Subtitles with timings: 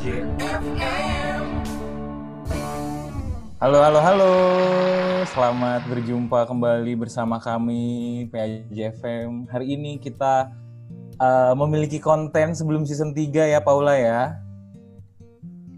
[0.00, 0.24] Halo,
[3.84, 4.32] halo, halo.
[5.28, 9.44] Selamat berjumpa kembali bersama kami PAJFM.
[9.52, 10.56] Hari ini kita
[11.20, 14.40] uh, memiliki konten sebelum season 3 ya Paula ya.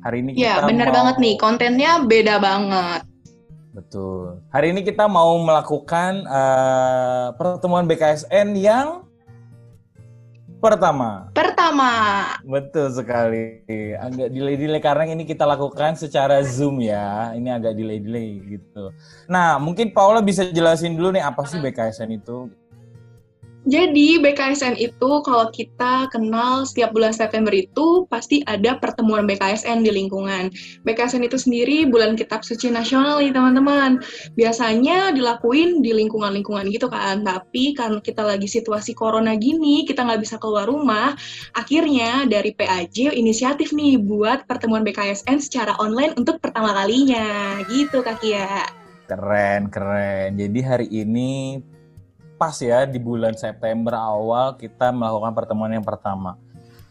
[0.06, 1.02] Hari ini ya, kita Ya, benar mau...
[1.02, 1.34] banget nih.
[1.42, 3.02] Kontennya beda banget.
[3.74, 4.38] Betul.
[4.54, 9.01] Hari ini kita mau melakukan uh, pertemuan BKSN yang
[10.62, 11.26] Pertama.
[11.34, 11.90] Pertama.
[12.46, 13.66] Betul sekali.
[13.98, 17.34] Agak delay-delay karena ini kita lakukan secara Zoom ya.
[17.34, 18.94] Ini agak delay-delay gitu.
[19.26, 22.46] Nah, mungkin Paula bisa jelasin dulu nih apa sih BKSN itu?
[23.62, 29.94] Jadi BKSN itu kalau kita kenal setiap bulan September itu pasti ada pertemuan BKSN di
[29.94, 30.50] lingkungan.
[30.82, 34.02] BKSN itu sendiri bulan kitab suci nasional nih teman-teman.
[34.34, 37.22] Biasanya dilakuin di lingkungan-lingkungan gitu kan.
[37.22, 41.14] Tapi karena kita lagi situasi corona gini, kita nggak bisa keluar rumah.
[41.54, 47.62] Akhirnya dari PAJ inisiatif nih buat pertemuan BKSN secara online untuk pertama kalinya.
[47.70, 48.66] Gitu Kak Kia.
[49.06, 50.34] Keren, keren.
[50.34, 51.62] Jadi hari ini
[52.42, 56.34] pas ya di bulan September awal kita melakukan pertemuan yang pertama.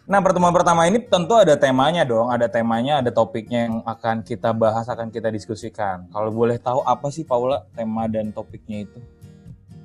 [0.07, 4.55] Nah, pertemuan pertama ini tentu ada temanya dong, ada temanya, ada topiknya yang akan kita
[4.55, 6.07] bahas, akan kita diskusikan.
[6.07, 8.99] Kalau boleh tahu apa sih Paula tema dan topiknya itu?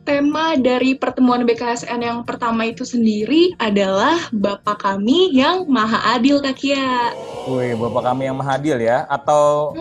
[0.06, 6.62] Tema dari pertemuan BKSN yang pertama itu sendiri adalah Bapak kami yang Maha Adil, Kak
[6.62, 7.10] Kia.
[7.50, 9.02] Wih, Bapak kami yang Maha Adil ya?
[9.10, 9.74] Atau.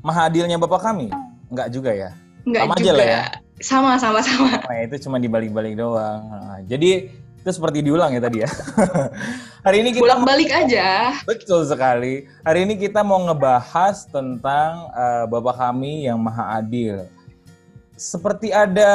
[0.00, 1.12] Maha Adilnya Bapak kami?
[1.52, 2.16] Enggak juga ya?
[2.48, 2.80] Enggak Sama juga.
[2.80, 3.24] aja lah ya?
[3.56, 4.60] Sama, sama, sama.
[4.60, 6.28] Nah, itu cuma dibalik-balik doang.
[6.28, 7.08] Nah, jadi
[7.46, 8.50] itu seperti diulang ya tadi ya.
[9.66, 11.14] Hari ini kita balik aja.
[11.24, 12.28] Betul sekali.
[12.42, 17.08] Hari ini kita mau ngebahas tentang uh, Bapak kami yang Maha Adil.
[17.96, 18.92] Seperti ada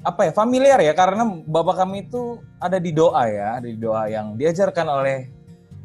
[0.00, 4.08] apa ya familiar ya karena Bapak kami itu ada di doa ya, ada di doa
[4.08, 5.28] yang diajarkan oleh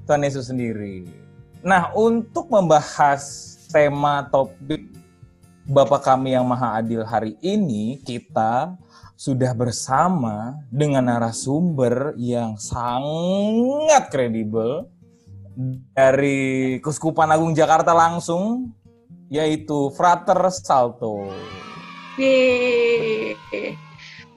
[0.07, 1.09] Tuhan Yesus sendiri.
[1.59, 4.85] Nah, untuk membahas tema topik
[5.69, 8.73] Bapak kami yang Maha Adil hari ini kita
[9.13, 14.89] sudah bersama dengan narasumber yang sangat kredibel
[15.93, 18.73] dari Kuskupan Agung Jakarta langsung
[19.29, 21.29] yaitu Frater Salto.
[22.17, 23.37] Yeay.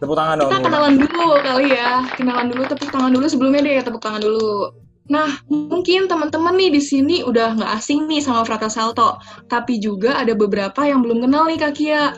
[0.04, 0.53] Tepuk tangan dong.
[0.53, 2.04] Kita kenalan dulu kali ya.
[2.12, 4.69] Kenalan dulu, tepuk tangan dulu sebelumnya deh, tepuk tangan dulu.
[5.10, 9.18] Nah, mungkin teman-teman nih di sini udah nggak asing nih sama Frater Salto,
[9.50, 12.14] tapi juga ada beberapa yang belum kenal nih Kak Kia.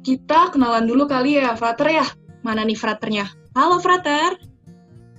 [0.00, 2.06] Kita kenalan dulu kali ya, Frater ya.
[2.40, 3.28] Mana nih Fraternya?
[3.52, 4.38] Halo Frater.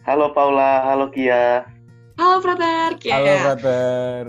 [0.07, 1.67] Halo Paula, halo Kia.
[2.17, 2.97] Halo Frater.
[2.97, 3.13] Kia.
[3.13, 4.21] Halo Frater.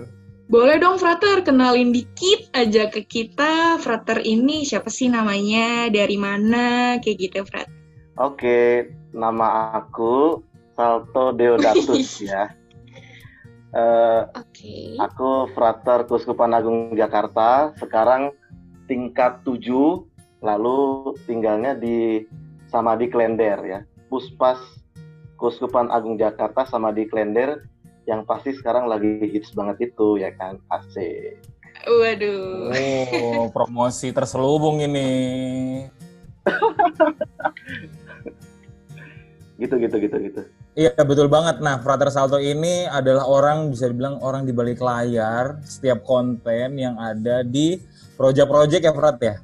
[0.49, 3.77] Boleh dong Frater, kenalin dikit aja ke kita.
[3.81, 7.69] Frater ini siapa sih namanya, dari mana, kayak gitu Frater.
[8.17, 10.41] Oke, nama aku
[10.73, 12.58] Salto Deodatus ya.
[13.69, 14.97] Uh, okay.
[14.97, 18.33] Aku frater Kuskupan Agung Jakarta, sekarang
[18.89, 20.09] tingkat 7,
[20.41, 22.25] lalu tinggalnya di
[22.73, 23.79] Samadi Klender ya.
[24.09, 24.57] Puspas
[25.37, 27.61] Kuskupan Agung Jakarta sama di Klender
[28.09, 30.97] yang pasti sekarang lagi hits banget itu ya kan AC.
[31.85, 32.73] Waduh.
[32.73, 35.85] Oh, promosi terselubung ini.
[39.61, 40.41] gitu gitu gitu gitu.
[40.79, 41.59] Iya betul banget.
[41.59, 46.95] Nah, Frater Salto ini adalah orang bisa dibilang orang di balik layar setiap konten yang
[46.95, 47.75] ada di
[48.15, 49.35] proyek-proyek ya Frat ya.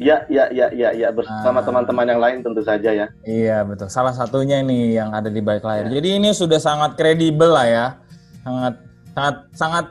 [0.00, 1.08] Iya, iya, iya, iya, ya.
[1.12, 1.64] bersama nah.
[1.68, 3.12] teman-teman yang lain tentu saja ya.
[3.28, 3.92] Iya betul.
[3.92, 5.92] Salah satunya ini yang ada di balik layar.
[5.92, 6.00] Ya.
[6.00, 7.86] Jadi ini sudah sangat kredibel lah ya,
[8.40, 8.74] sangat,
[9.12, 9.86] sangat, sangat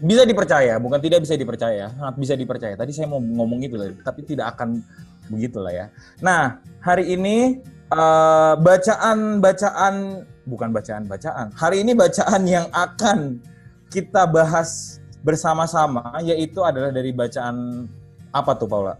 [0.00, 0.80] bisa dipercaya.
[0.80, 2.80] Bukan tidak bisa dipercaya, sangat bisa dipercaya.
[2.80, 4.80] Tadi saya mau ngomong itu lah, tapi tidak akan
[5.28, 5.92] begitulah ya.
[6.24, 7.60] Nah hari ini
[7.92, 11.52] uh, bacaan bacaan bukan bacaan bacaan.
[11.56, 13.40] Hari ini bacaan yang akan
[13.88, 17.88] kita bahas bersama-sama yaitu adalah dari bacaan
[18.32, 18.96] apa tuh Paula?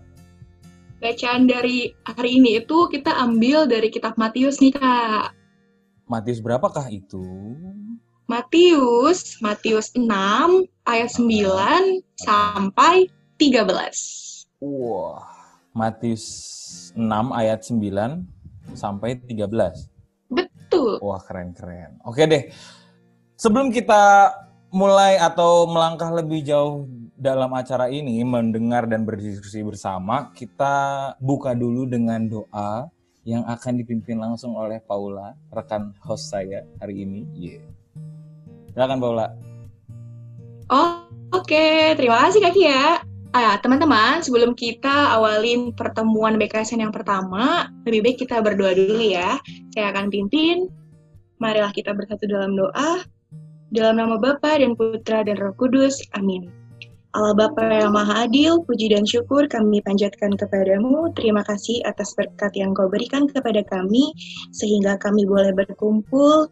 [0.99, 5.31] Bacaan dari hari ini itu kita ambil dari kitab Matius nih Kak.
[6.08, 7.23] Matius berapakah itu?
[8.29, 10.05] Matius, Matius 6
[10.84, 13.08] ayat 9 sampai
[13.41, 14.44] 13.
[14.61, 15.25] Wah,
[15.73, 16.25] Matius
[16.93, 18.38] 6 ayat 9
[18.75, 19.49] sampai 13.
[20.32, 21.00] Betul.
[21.00, 22.00] Wah, keren-keren.
[22.05, 22.53] Oke deh.
[23.38, 24.35] Sebelum kita
[24.75, 26.85] mulai atau melangkah lebih jauh
[27.19, 32.91] dalam acara ini mendengar dan berdiskusi bersama, kita buka dulu dengan doa
[33.26, 37.29] yang akan dipimpin langsung oleh Paula, rekan host saya hari ini.
[37.37, 37.67] Yeah.
[38.73, 39.26] Silakan Paula.
[40.69, 41.05] Oh,
[41.35, 41.44] oke.
[41.44, 41.97] Okay.
[41.97, 43.07] Terima kasih Kak Kia.
[43.38, 49.38] Ah, teman-teman, sebelum kita awalin pertemuan BKSN yang pertama, lebih baik kita berdoa dulu ya.
[49.70, 50.67] Saya akan pimpin.
[51.38, 53.06] Marilah kita bersatu dalam doa.
[53.70, 56.02] Dalam nama Bapa dan Putra dan Roh Kudus.
[56.19, 56.50] Amin.
[57.14, 61.14] Allah Bapa yang Maha Adil, puji dan syukur kami panjatkan kepadamu.
[61.14, 64.19] Terima kasih atas berkat yang kau berikan kepada kami,
[64.50, 66.50] sehingga kami boleh berkumpul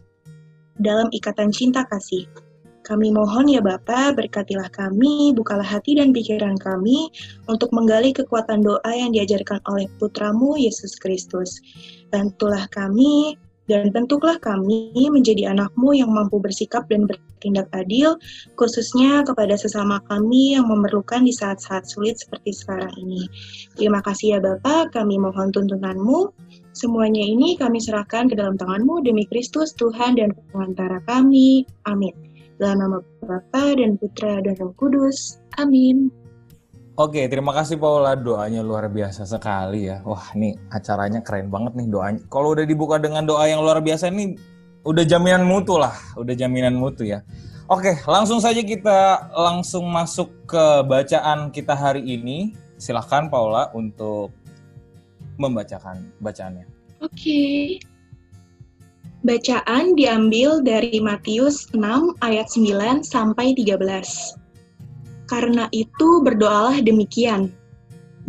[0.78, 2.45] dalam ikatan cinta kasih.
[2.86, 7.10] Kami mohon ya Bapa, berkatilah kami, bukalah hati dan pikiran kami
[7.50, 11.58] untuk menggali kekuatan doa yang diajarkan oleh Putramu Yesus Kristus.
[12.14, 13.34] Bantulah kami
[13.66, 18.14] dan bentuklah kami menjadi anakmu yang mampu bersikap dan bertindak adil,
[18.54, 23.26] khususnya kepada sesama kami yang memerlukan di saat-saat sulit seperti sekarang ini.
[23.74, 26.30] Terima kasih ya Bapak, kami mohon tuntunanmu.
[26.70, 31.66] Semuanya ini kami serahkan ke dalam tanganmu demi Kristus, Tuhan dan pengantara kami.
[31.88, 32.25] Amin.
[32.56, 35.36] Dalam nama Bapa dan Putra dan Roh Kudus.
[35.60, 36.08] Amin.
[36.96, 38.16] Oke, terima kasih Paula.
[38.16, 40.00] Doanya luar biasa sekali ya.
[40.00, 42.20] Wah, nih acaranya keren banget nih doanya.
[42.32, 44.32] Kalau udah dibuka dengan doa yang luar biasa ini
[44.80, 47.20] udah jaminan mutu lah, udah jaminan mutu ya.
[47.68, 52.56] Oke, langsung saja kita langsung masuk ke bacaan kita hari ini.
[52.80, 54.32] Silahkan Paula untuk
[55.36, 56.64] membacakan bacaannya.
[57.04, 57.76] Oke.
[59.26, 63.74] Bacaan diambil dari Matius 6 ayat 9 sampai 13.
[65.26, 67.50] Karena itu berdoalah demikian.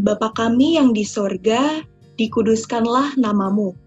[0.02, 1.86] Bapa kami yang di sorga,
[2.18, 3.78] dikuduskanlah namamu.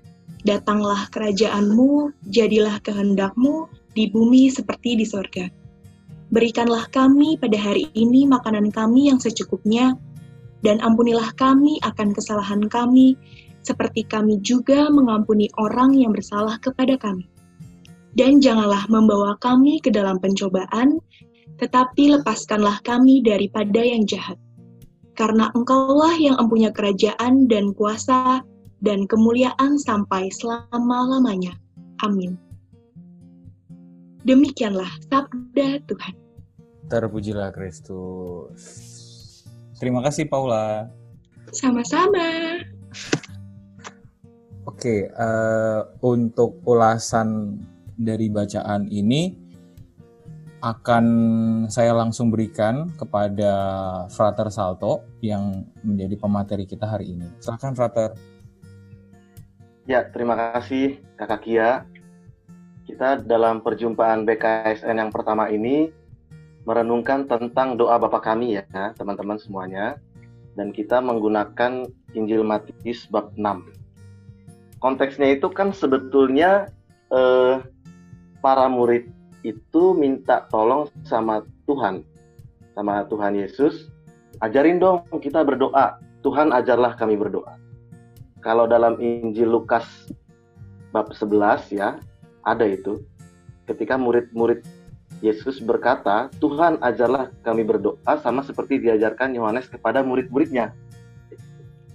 [0.47, 5.51] Datanglah kerajaanmu, jadilah kehendakmu di bumi seperti di sorga.
[6.31, 9.99] Berikanlah kami pada hari ini makanan kami yang secukupnya,
[10.63, 13.19] dan ampunilah kami akan kesalahan kami,
[13.61, 17.29] seperti kami juga mengampuni orang yang bersalah kepada kami.
[18.17, 20.99] Dan janganlah membawa kami ke dalam pencobaan,
[21.63, 24.41] tetapi lepaskanlah kami daripada yang jahat.
[25.15, 28.41] Karena engkaulah yang empunya kerajaan dan kuasa
[28.81, 31.53] dan kemuliaan sampai selama-lamanya.
[32.01, 32.41] Amin.
[34.25, 36.15] Demikianlah sabda Tuhan.
[36.89, 38.61] Terpujilah Kristus.
[39.79, 40.91] Terima kasih Paula.
[41.53, 42.61] Sama-sama.
[44.81, 47.61] Oke, uh, untuk ulasan
[48.01, 49.29] dari bacaan ini,
[50.65, 51.05] akan
[51.69, 53.53] saya langsung berikan kepada
[54.09, 57.29] Frater Salto yang menjadi pemateri kita hari ini.
[57.45, 58.17] Silakan Frater.
[59.85, 61.85] Ya, terima kasih Kakak Kia.
[62.89, 65.93] Kita dalam perjumpaan BKSN yang pertama ini
[66.65, 68.65] merenungkan tentang doa Bapa kami ya,
[68.97, 70.01] teman-teman semuanya.
[70.57, 71.85] Dan kita menggunakan
[72.17, 73.80] Injil Matius bab 6.
[74.81, 76.73] Konteksnya itu kan sebetulnya
[77.13, 77.61] eh,
[78.41, 79.13] para murid
[79.45, 82.05] itu minta tolong sama Tuhan,
[82.73, 83.93] sama Tuhan Yesus,
[84.41, 86.01] ajarin dong kita berdoa.
[86.21, 87.57] Tuhan ajarlah kami berdoa.
[88.45, 89.85] Kalau dalam Injil Lukas
[90.93, 91.97] bab 11 ya,
[92.45, 93.01] ada itu.
[93.65, 94.65] Ketika murid-murid
[95.21, 100.73] Yesus berkata, Tuhan ajarlah kami berdoa sama seperti diajarkan Yohanes kepada murid-muridnya.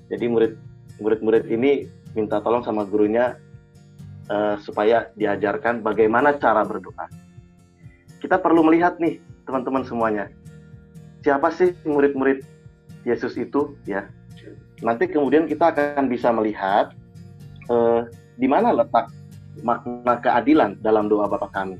[0.10, 0.54] Jadi murid
[1.02, 3.36] murid-murid ini minta tolong sama gurunya
[4.32, 7.06] uh, supaya diajarkan bagaimana cara berdoa.
[8.24, 10.32] Kita perlu melihat nih teman-teman semuanya.
[11.22, 12.42] Siapa sih murid-murid
[13.06, 14.10] Yesus itu ya?
[14.82, 16.94] Nanti kemudian kita akan bisa melihat
[17.69, 18.02] eh,
[18.36, 19.10] di mana letak
[19.64, 21.78] makna keadilan dalam doa Bapa kami.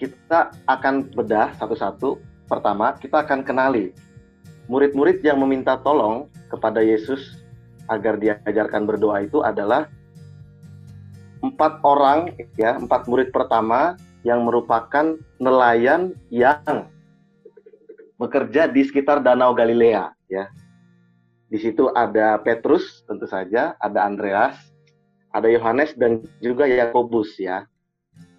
[0.00, 2.20] Kita akan bedah satu-satu.
[2.48, 3.94] Pertama kita akan kenali
[4.66, 7.39] murid-murid yang meminta tolong kepada Yesus
[7.90, 9.90] agar diajarkan berdoa itu adalah
[11.42, 16.86] empat orang ya empat murid pertama yang merupakan nelayan yang
[18.20, 20.46] bekerja di sekitar Danau Galilea ya.
[21.50, 24.54] Di situ ada Petrus tentu saja, ada Andreas,
[25.34, 27.66] ada Yohanes dan juga Yakobus ya.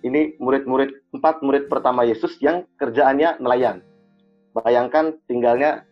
[0.01, 3.83] Ini murid-murid empat murid pertama Yesus yang kerjaannya nelayan.
[4.55, 5.83] Bayangkan tinggalnya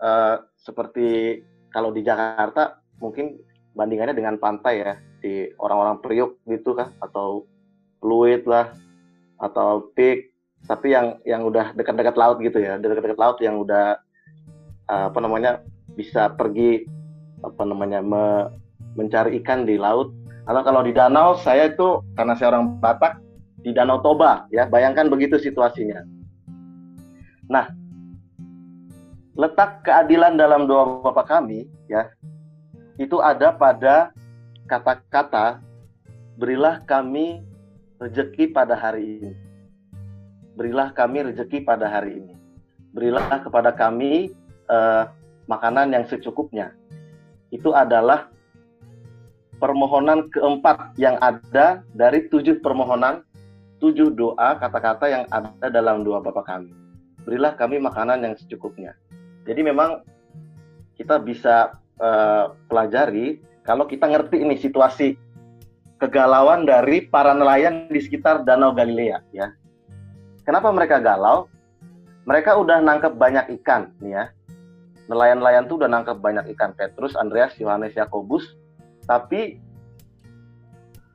[0.00, 1.40] uh, seperti
[1.70, 3.42] kalau di Jakarta mungkin
[3.74, 7.44] bandingannya dengan pantai ya di orang-orang Priuk gitu kan atau
[7.98, 8.70] Fluid lah
[9.42, 10.30] atau peak
[10.70, 13.98] tapi yang yang udah dekat-dekat laut gitu ya dekat-dekat laut yang udah
[14.86, 15.62] apa namanya
[15.98, 16.86] bisa pergi
[17.42, 18.48] apa namanya me,
[18.94, 20.14] mencari ikan di laut.
[20.42, 23.22] Atau kalau di danau saya itu karena saya orang Batak
[23.62, 26.02] di Danau Toba ya bayangkan begitu situasinya.
[27.46, 27.70] Nah
[29.38, 32.10] letak keadilan dalam doa Bapak kami ya
[33.02, 34.14] itu ada pada
[34.70, 35.58] kata-kata
[36.38, 37.42] berilah kami
[37.98, 39.32] rezeki pada hari ini.
[40.54, 42.34] Berilah kami rezeki pada hari ini.
[42.94, 44.30] Berilah kepada kami
[44.70, 45.10] uh,
[45.50, 46.70] makanan yang secukupnya.
[47.50, 48.30] Itu adalah
[49.58, 53.26] permohonan keempat yang ada dari tujuh permohonan
[53.82, 56.70] tujuh doa kata-kata yang ada dalam doa Bapa kami.
[57.26, 58.94] Berilah kami makanan yang secukupnya.
[59.42, 60.06] Jadi memang
[60.94, 65.18] kita bisa uh, pelajari kalau kita ngerti ini situasi
[66.02, 69.54] kegalauan dari para nelayan di sekitar Danau Galilea ya.
[70.42, 71.46] Kenapa mereka galau?
[72.26, 74.24] Mereka udah nangkep banyak ikan nih ya.
[75.06, 78.54] Nelayan-nelayan tuh udah nangkep banyak ikan Petrus, Andreas, Yohanes, Yakobus,
[79.06, 79.62] tapi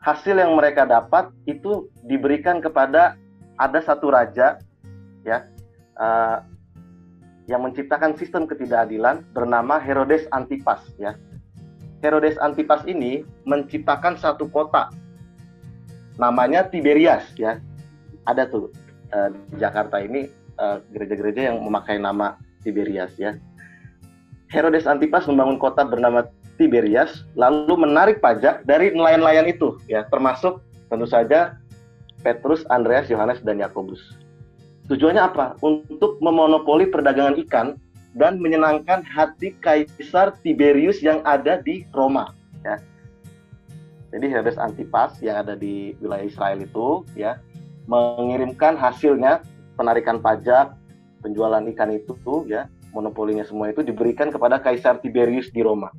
[0.04, 3.20] hasil yang mereka dapat itu diberikan kepada
[3.60, 4.62] ada satu raja
[5.28, 5.44] ya
[6.00, 6.40] uh,
[7.48, 11.16] yang menciptakan sistem ketidakadilan bernama Herodes Antipas ya.
[12.04, 14.92] Herodes Antipas ini menciptakan satu kota
[16.20, 17.58] namanya Tiberias ya.
[18.28, 18.70] Ada tuh
[19.16, 20.28] uh, di Jakarta ini
[20.60, 23.40] eh, gereja-gereja uh, yang memakai nama Tiberias ya.
[24.52, 26.28] Herodes Antipas membangun kota bernama
[26.60, 30.60] Tiberias lalu menarik pajak dari nelayan-nelayan itu ya termasuk
[30.92, 31.56] tentu saja
[32.26, 34.27] Petrus, Andreas, Yohanes dan Yakobus.
[34.88, 35.60] Tujuannya apa?
[35.60, 37.76] Untuk memonopoli perdagangan ikan
[38.16, 42.32] dan menyenangkan hati Kaisar Tiberius yang ada di Roma
[42.64, 42.80] ya.
[44.16, 47.38] Jadi Herodes Antipas yang ada di wilayah Israel itu ya
[47.92, 49.44] mengirimkan hasilnya
[49.76, 50.74] penarikan pajak,
[51.22, 52.18] penjualan ikan itu
[52.48, 55.92] ya, monopolinya semua itu diberikan kepada Kaisar Tiberius di Roma.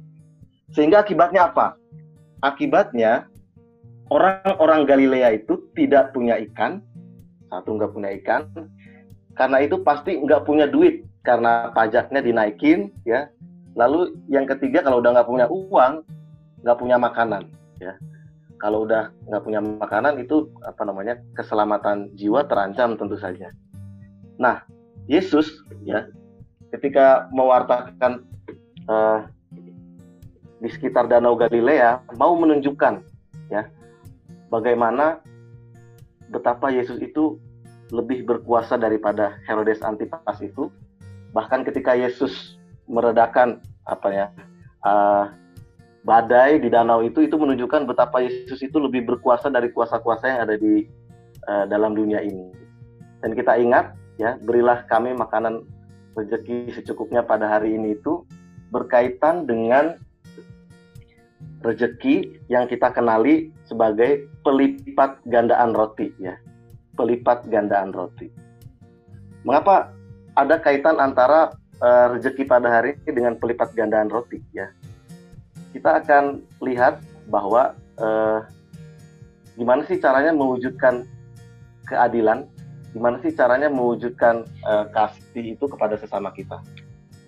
[0.73, 1.77] Sehingga akibatnya apa?
[2.45, 3.29] Akibatnya
[4.13, 6.85] orang-orang Galilea itu tidak punya ikan,
[7.49, 8.49] satu nggak punya ikan,
[9.39, 13.31] karena itu pasti nggak punya duit karena pajaknya dinaikin, ya.
[13.79, 16.03] Lalu yang ketiga kalau udah nggak punya uang,
[16.67, 17.47] nggak punya makanan,
[17.79, 17.95] ya.
[18.59, 23.55] Kalau udah nggak punya makanan itu apa namanya keselamatan jiwa terancam tentu saja.
[24.43, 24.67] Nah,
[25.07, 26.11] Yesus ya
[26.75, 28.27] ketika mewartakan
[28.91, 29.31] uh,
[30.59, 33.07] di sekitar Danau Galilea mau menunjukkan
[33.49, 33.71] ya
[34.51, 35.23] bagaimana
[36.29, 37.39] betapa Yesus itu
[37.91, 40.69] lebih berkuasa daripada Herodes Antipas itu
[41.33, 42.57] bahkan ketika Yesus
[42.89, 44.27] meredakan apa ya
[44.85, 45.33] uh,
[46.05, 50.57] badai di danau itu itu menunjukkan betapa Yesus itu lebih berkuasa dari kuasa-kuasa yang ada
[50.57, 50.89] di
[51.49, 52.53] uh, dalam dunia ini
[53.21, 55.65] dan kita ingat ya berilah kami makanan
[56.17, 58.27] rezeki secukupnya pada hari ini itu
[58.75, 59.97] berkaitan dengan
[61.63, 66.39] rezeki yang kita kenali sebagai pelipat gandaan roti ya.
[66.99, 68.27] Pelipat gandaan roti.
[69.47, 69.95] Mengapa
[70.35, 74.67] ada kaitan antara uh, rezeki pada hari ini dengan pelipat gandaan roti ya?
[75.71, 76.99] Kita akan lihat
[77.31, 78.43] bahwa uh,
[79.55, 81.07] gimana sih caranya mewujudkan
[81.87, 82.51] keadilan,
[82.91, 86.59] gimana sih caranya mewujudkan uh, kasih itu kepada sesama kita.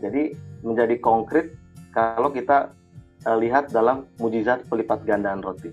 [0.03, 0.35] Jadi
[0.67, 1.55] menjadi konkret
[1.95, 2.75] kalau kita
[3.23, 5.71] uh, lihat dalam mujizat pelipat gandaan roti.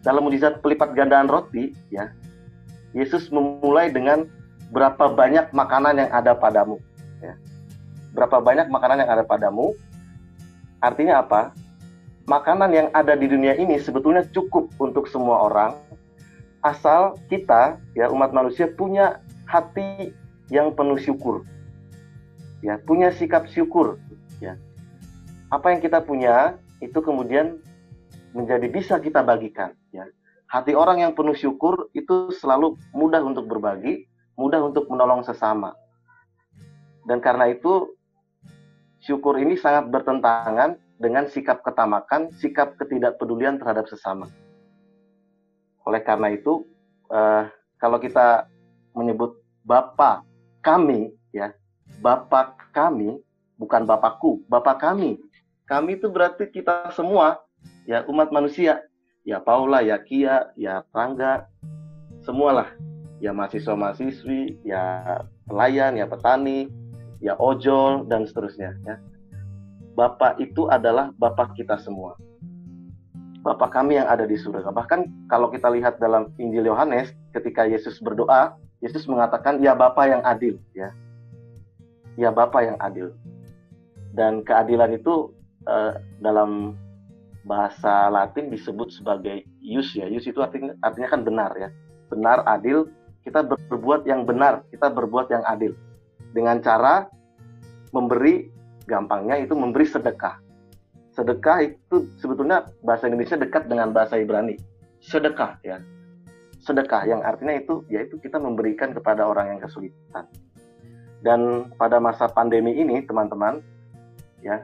[0.00, 2.08] Dalam mujizat pelipat gandaan roti, ya,
[2.96, 4.24] Yesus memulai dengan
[4.72, 6.80] berapa banyak makanan yang ada padamu.
[7.20, 7.36] Ya.
[8.16, 9.76] Berapa banyak makanan yang ada padamu?
[10.80, 11.52] Artinya apa?
[12.26, 15.76] Makanan yang ada di dunia ini sebetulnya cukup untuk semua orang,
[16.64, 20.10] asal kita, ya umat manusia punya hati
[20.50, 21.46] yang penuh syukur,
[22.66, 24.02] ya punya sikap syukur,
[24.42, 24.58] ya
[25.50, 27.62] apa yang kita punya itu kemudian
[28.34, 30.04] menjadi bisa kita bagikan ya.
[30.46, 34.06] Hati orang yang penuh syukur itu selalu mudah untuk berbagi,
[34.38, 35.74] mudah untuk menolong sesama.
[37.06, 37.94] Dan karena itu
[39.02, 44.30] syukur ini sangat bertentangan dengan sikap ketamakan, sikap ketidakpedulian terhadap sesama.
[45.86, 46.66] Oleh karena itu,
[47.10, 47.46] eh,
[47.78, 48.50] kalau kita
[48.96, 50.22] menyebut Bapa
[50.62, 51.54] kami, ya,
[52.02, 53.18] Bapa kami,
[53.58, 55.18] bukan Bapakku, Bapa kami,
[55.66, 57.42] kami itu berarti kita semua,
[57.86, 58.82] ya umat manusia.
[59.26, 61.50] Ya Paula, ya Kia, ya Rangga,
[62.22, 62.70] semualah.
[63.18, 65.02] Ya mahasiswa-mahasiswi, ya
[65.50, 66.70] pelayan, ya petani,
[67.18, 68.78] ya ojol, dan seterusnya.
[68.86, 69.02] Ya.
[69.98, 72.14] Bapak itu adalah Bapak kita semua.
[73.42, 74.70] Bapak kami yang ada di surga.
[74.70, 80.22] Bahkan kalau kita lihat dalam Injil Yohanes, ketika Yesus berdoa, Yesus mengatakan, ya Bapak yang
[80.22, 80.54] adil.
[80.70, 80.94] Ya,
[82.14, 83.10] ya Bapak yang adil.
[84.14, 85.34] Dan keadilan itu
[85.66, 86.78] uh, dalam
[87.46, 90.10] bahasa Latin disebut sebagai ius ya.
[90.10, 91.70] Ius itu artinya artinya kan benar ya.
[92.10, 92.90] Benar, adil.
[93.22, 95.74] Kita berbuat yang benar, kita berbuat yang adil.
[96.30, 97.06] Dengan cara
[97.90, 98.50] memberi
[98.86, 100.38] gampangnya itu memberi sedekah.
[101.14, 104.54] Sedekah itu sebetulnya bahasa Indonesia dekat dengan bahasa Ibrani.
[105.02, 105.82] Sedekah ya.
[106.62, 110.26] Sedekah yang artinya itu yaitu kita memberikan kepada orang yang kesulitan.
[111.22, 113.58] Dan pada masa pandemi ini teman-teman
[114.44, 114.62] ya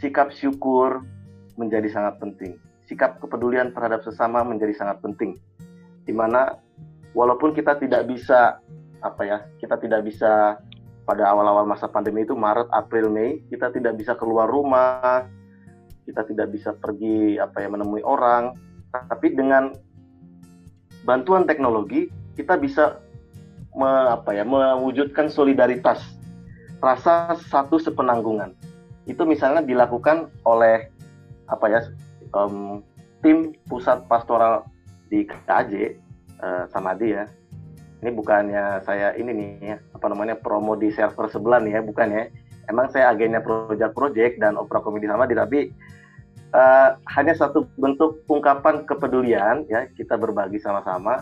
[0.00, 1.04] sikap syukur
[1.60, 2.56] menjadi sangat penting.
[2.88, 5.36] Sikap kepedulian terhadap sesama menjadi sangat penting.
[6.08, 6.56] Di mana
[7.12, 8.56] walaupun kita tidak bisa
[9.00, 10.60] apa ya kita tidak bisa
[11.08, 15.24] pada awal-awal masa pandemi itu Maret April Mei kita tidak bisa keluar rumah
[16.04, 18.52] kita tidak bisa pergi apa ya menemui orang
[18.92, 19.72] tapi dengan
[21.08, 23.00] bantuan teknologi kita bisa
[23.72, 26.04] me, apa ya mewujudkan solidaritas
[26.84, 28.52] rasa satu sepenanggungan
[29.08, 30.92] itu misalnya dilakukan oleh
[31.50, 31.80] apa ya
[32.32, 32.80] um,
[33.20, 34.64] tim pusat pastoral
[35.10, 35.98] di KAJ
[36.40, 37.26] uh, sama dia
[38.00, 42.08] ini bukannya saya ini nih ya, apa namanya promo di server sebelah nih ya bukan
[42.08, 42.24] ya.
[42.68, 45.68] Emang saya agennya project-project dan opera komedi sama di tapi
[46.56, 51.20] uh, hanya satu bentuk ungkapan kepedulian ya kita berbagi sama-sama.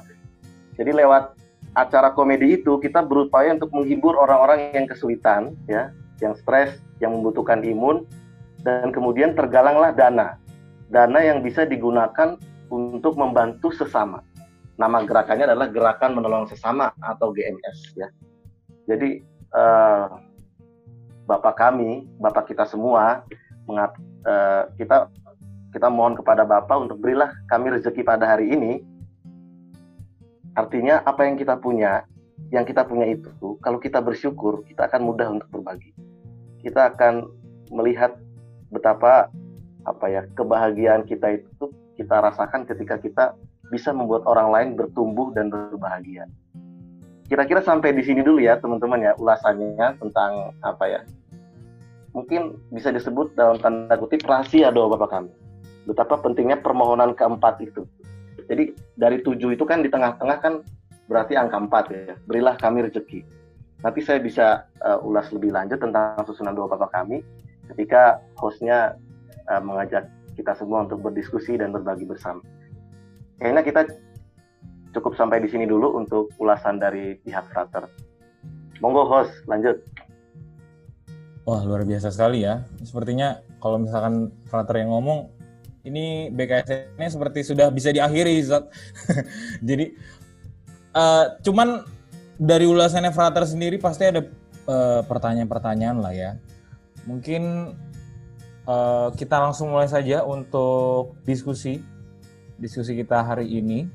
[0.78, 1.35] Jadi lewat
[1.75, 5.90] acara komedi itu kita berupaya untuk menghibur orang-orang yang kesulitan ya
[6.23, 8.06] yang stres yang membutuhkan imun
[8.69, 10.37] dan kemudian tergalanglah dana
[10.93, 12.37] dana yang bisa digunakan
[12.69, 14.21] untuk membantu sesama
[14.77, 18.13] nama gerakannya adalah gerakan menolong sesama atau GMS ya
[18.85, 19.25] jadi
[19.57, 20.21] uh,
[21.25, 23.25] bapak kami bapak kita semua
[23.69, 23.93] mengat,
[24.25, 25.13] uh, kita
[25.69, 28.81] kita mohon kepada Bapak untuk berilah kami rezeki pada hari ini.
[30.57, 32.03] Artinya apa yang kita punya,
[32.51, 35.95] yang kita punya itu, kalau kita bersyukur, kita akan mudah untuk berbagi.
[36.65, 37.31] Kita akan
[37.71, 38.19] melihat
[38.69, 39.33] betapa
[39.87, 43.25] apa ya kebahagiaan kita itu kita rasakan ketika kita
[43.69, 46.29] bisa membuat orang lain bertumbuh dan berbahagia.
[47.29, 51.01] Kira-kira sampai di sini dulu ya teman-teman ya ulasannya tentang apa ya
[52.17, 55.33] mungkin bisa disebut dalam tanda kutip rahasia doa Bapak kami
[55.89, 57.89] betapa pentingnya permohonan keempat itu.
[58.49, 60.61] Jadi dari tujuh itu kan di tengah-tengah kan
[61.09, 62.15] berarti angka empat ya.
[62.29, 63.25] Berilah kami rezeki.
[63.81, 67.25] Nanti saya bisa uh, ulas lebih lanjut tentang susunan doa Bapak kami
[67.75, 68.97] ketika hostnya
[69.49, 70.09] uh, mengajak
[70.39, 72.43] kita semua untuk berdiskusi dan berbagi bersama.
[73.43, 73.81] Kayaknya kita
[74.95, 77.91] cukup sampai di sini dulu untuk ulasan dari pihak frater.
[78.78, 79.83] Monggo host, lanjut.
[81.43, 82.63] Wah, luar biasa sekali ya.
[82.85, 85.33] Sepertinya kalau misalkan frater yang ngomong,
[85.89, 88.69] ini BKS ini seperti sudah bisa diakhiri Zat.
[89.69, 89.97] Jadi
[90.95, 91.83] uh, cuman
[92.39, 96.31] dari ulasannya Frater sendiri pasti ada eh, pertanyaan-pertanyaan lah ya.
[97.08, 97.73] Mungkin
[98.68, 101.80] uh, kita langsung mulai saja untuk diskusi
[102.60, 103.88] diskusi kita hari ini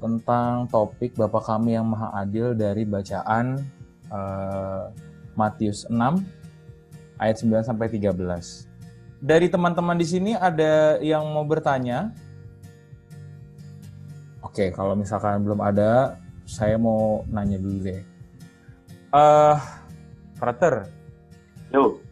[0.00, 3.60] tentang topik Bapak kami yang Maha Adil dari bacaan
[4.08, 4.88] uh,
[5.36, 8.76] Matius 6 ayat 9 sampai 13
[9.20, 12.12] dari teman-teman di sini ada yang mau bertanya?
[14.44, 18.00] Oke, kalau misalkan belum ada, saya mau nanya dulu deh.
[18.00, 19.56] Eh, uh,
[20.36, 20.88] Frater.
[21.72, 22.05] Yo.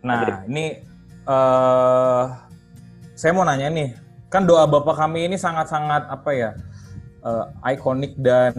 [0.00, 0.80] Nah, ini
[1.28, 2.24] uh,
[3.12, 3.92] saya mau nanya nih.
[4.30, 6.50] Kan doa Bapak kami ini sangat-sangat apa ya?
[7.20, 8.54] Uh, ikonik dan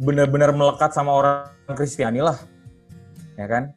[0.00, 2.38] benar-benar melekat sama orang Kristiani lah.
[3.36, 3.76] Ya kan?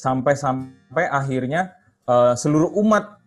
[0.00, 1.76] Sampai-sampai akhirnya
[2.08, 3.20] uh, seluruh umat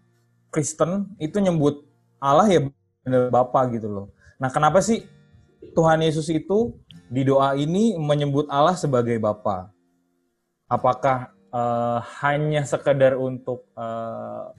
[0.49, 1.83] Kristen itu nyebut
[2.17, 2.59] Allah ya
[3.03, 4.07] benar Bapa gitu loh.
[4.41, 5.05] Nah, kenapa sih
[5.75, 6.73] Tuhan Yesus itu
[7.11, 9.69] di doa ini menyebut Allah sebagai Bapa?
[10.65, 14.51] Apakah uh, hanya sekedar untuk uh,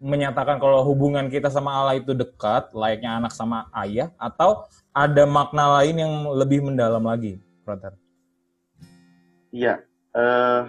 [0.00, 5.80] menyatakan kalau hubungan kita sama Allah itu dekat, layaknya anak sama ayah, atau ada makna
[5.80, 7.96] lain yang lebih mendalam lagi, brother?
[9.52, 9.84] Iya,
[10.16, 10.68] uh,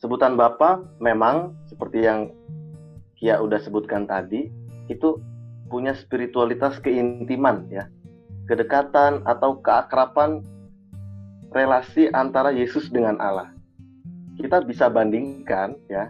[0.00, 2.32] sebutan Bapak memang seperti yang
[3.20, 4.48] Kia udah sebutkan tadi
[4.88, 5.20] itu
[5.68, 7.84] punya spiritualitas keintiman ya
[8.48, 10.40] kedekatan atau keakraban
[11.52, 13.59] relasi antara Yesus dengan Allah
[14.40, 16.08] kita bisa bandingkan ya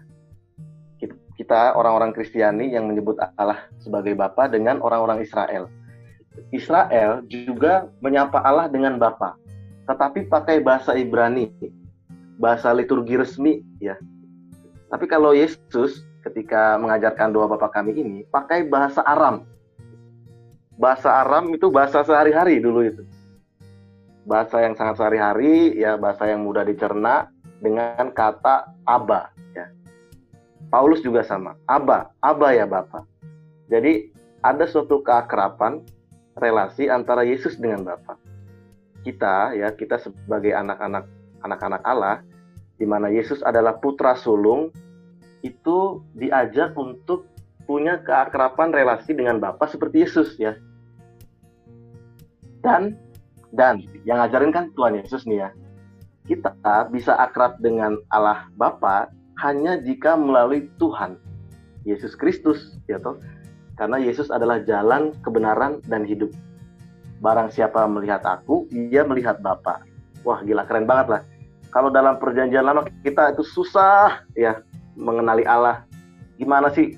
[1.41, 5.67] kita orang-orang Kristiani yang menyebut Allah sebagai Bapa dengan orang-orang Israel
[6.55, 9.35] Israel juga menyapa Allah dengan Bapa
[9.91, 11.51] tetapi pakai bahasa Ibrani
[12.41, 14.01] bahasa liturgi resmi ya.
[14.89, 19.45] Tapi kalau Yesus ketika mengajarkan doa Bapa kami ini pakai bahasa Aram.
[20.81, 23.05] Bahasa Aram itu bahasa sehari-hari dulu itu.
[24.25, 27.29] Bahasa yang sangat sehari-hari ya bahasa yang mudah dicerna
[27.61, 29.69] dengan kata Aba ya.
[30.73, 33.05] Paulus juga sama, Aba, Aba ya Bapa.
[33.71, 35.85] Jadi ada suatu keakraban
[36.41, 38.17] relasi antara Yesus dengan Bapa.
[39.05, 41.05] Kita ya, kita sebagai anak-anak
[41.41, 42.21] anak-anak Allah
[42.81, 44.73] di mana Yesus adalah putra sulung,
[45.45, 47.29] itu diajak untuk
[47.69, 50.57] punya keakraban relasi dengan Bapa seperti Yesus ya.
[52.65, 52.97] Dan
[53.53, 55.51] dan yang ngajarin kan Tuhan Yesus nih ya.
[56.31, 59.11] Kita bisa akrab dengan Allah Bapa
[59.43, 61.19] hanya jika melalui Tuhan
[61.83, 63.19] Yesus Kristus ya toh.
[63.75, 66.31] Karena Yesus adalah jalan kebenaran dan hidup.
[67.21, 69.85] barang siapa melihat aku, dia melihat Bapa.
[70.25, 71.23] Wah, gila keren banget lah.
[71.69, 74.65] Kalau dalam perjanjian lama kita itu susah ya
[74.97, 75.85] mengenali Allah.
[76.41, 76.97] Gimana sih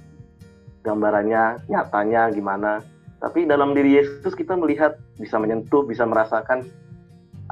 [0.86, 2.86] gambarannya, nyatanya gimana?
[3.18, 6.66] Tapi dalam diri Yesus kita melihat, bisa menyentuh, bisa merasakan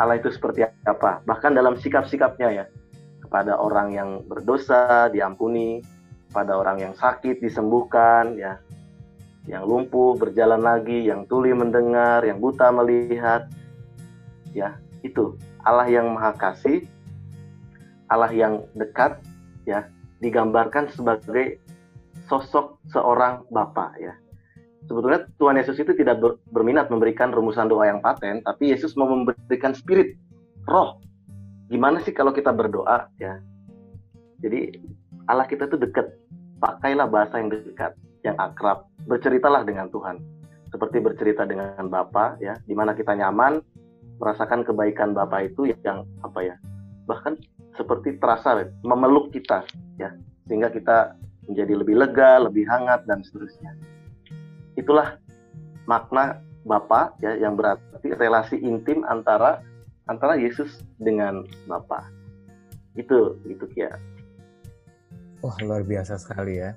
[0.01, 1.21] Allah itu seperti apa.
[1.29, 2.65] Bahkan dalam sikap-sikapnya ya.
[3.21, 5.85] Kepada orang yang berdosa diampuni,
[6.33, 8.59] pada orang yang sakit disembuhkan ya
[9.49, 13.49] yang lumpuh berjalan lagi, yang tuli mendengar, yang buta melihat.
[14.53, 16.85] Ya, itu Allah yang Maha Kasih,
[18.11, 19.23] Allah yang dekat
[19.65, 19.87] ya,
[20.19, 21.63] digambarkan sebagai
[22.27, 24.15] sosok seorang Bapa ya.
[24.91, 26.19] Sebetulnya Tuhan Yesus itu tidak
[26.51, 30.19] berminat memberikan rumusan doa yang paten, tapi Yesus mau memberikan spirit,
[30.67, 30.99] roh.
[31.71, 33.39] Gimana sih kalau kita berdoa ya?
[34.43, 34.83] Jadi
[35.31, 36.11] Allah kita itu dekat.
[36.59, 37.95] Pakailah bahasa yang dekat
[38.27, 38.91] yang akrab.
[39.07, 40.19] Berceritalah dengan Tuhan.
[40.75, 43.63] Seperti bercerita dengan Bapa ya, di mana kita nyaman
[44.19, 46.59] merasakan kebaikan Bapa itu yang apa ya?
[47.07, 47.39] Bahkan
[47.79, 49.63] seperti terasa memeluk kita
[50.03, 50.11] ya,
[50.51, 51.15] sehingga kita
[51.47, 53.71] menjadi lebih lega, lebih hangat dan seterusnya.
[54.79, 55.19] Itulah
[55.89, 59.65] makna Bapa ya yang berarti relasi intim antara
[60.05, 62.05] antara Yesus dengan Bapa.
[62.95, 63.91] Itu itu ya.
[65.41, 66.77] Wah, luar biasa sekali ya.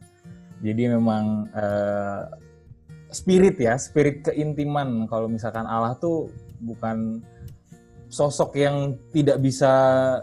[0.63, 2.23] Jadi memang uh,
[3.12, 5.03] spirit ya, spirit keintiman.
[5.12, 6.32] Kalau misalkan Allah tuh
[6.63, 7.19] bukan
[8.08, 9.71] sosok yang tidak bisa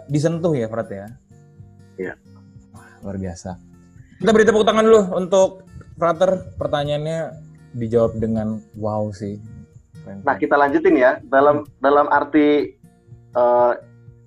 [0.09, 1.07] disentuh ya, Fred ya.
[2.01, 2.15] Iya.
[3.05, 3.57] luar biasa.
[4.21, 6.57] Kita beri tepuk tangan dulu untuk Frater.
[6.57, 9.39] Pertanyaannya dijawab dengan wow sih.
[10.25, 12.75] Nah kita lanjutin ya dalam dalam arti
[13.37, 13.79] uh,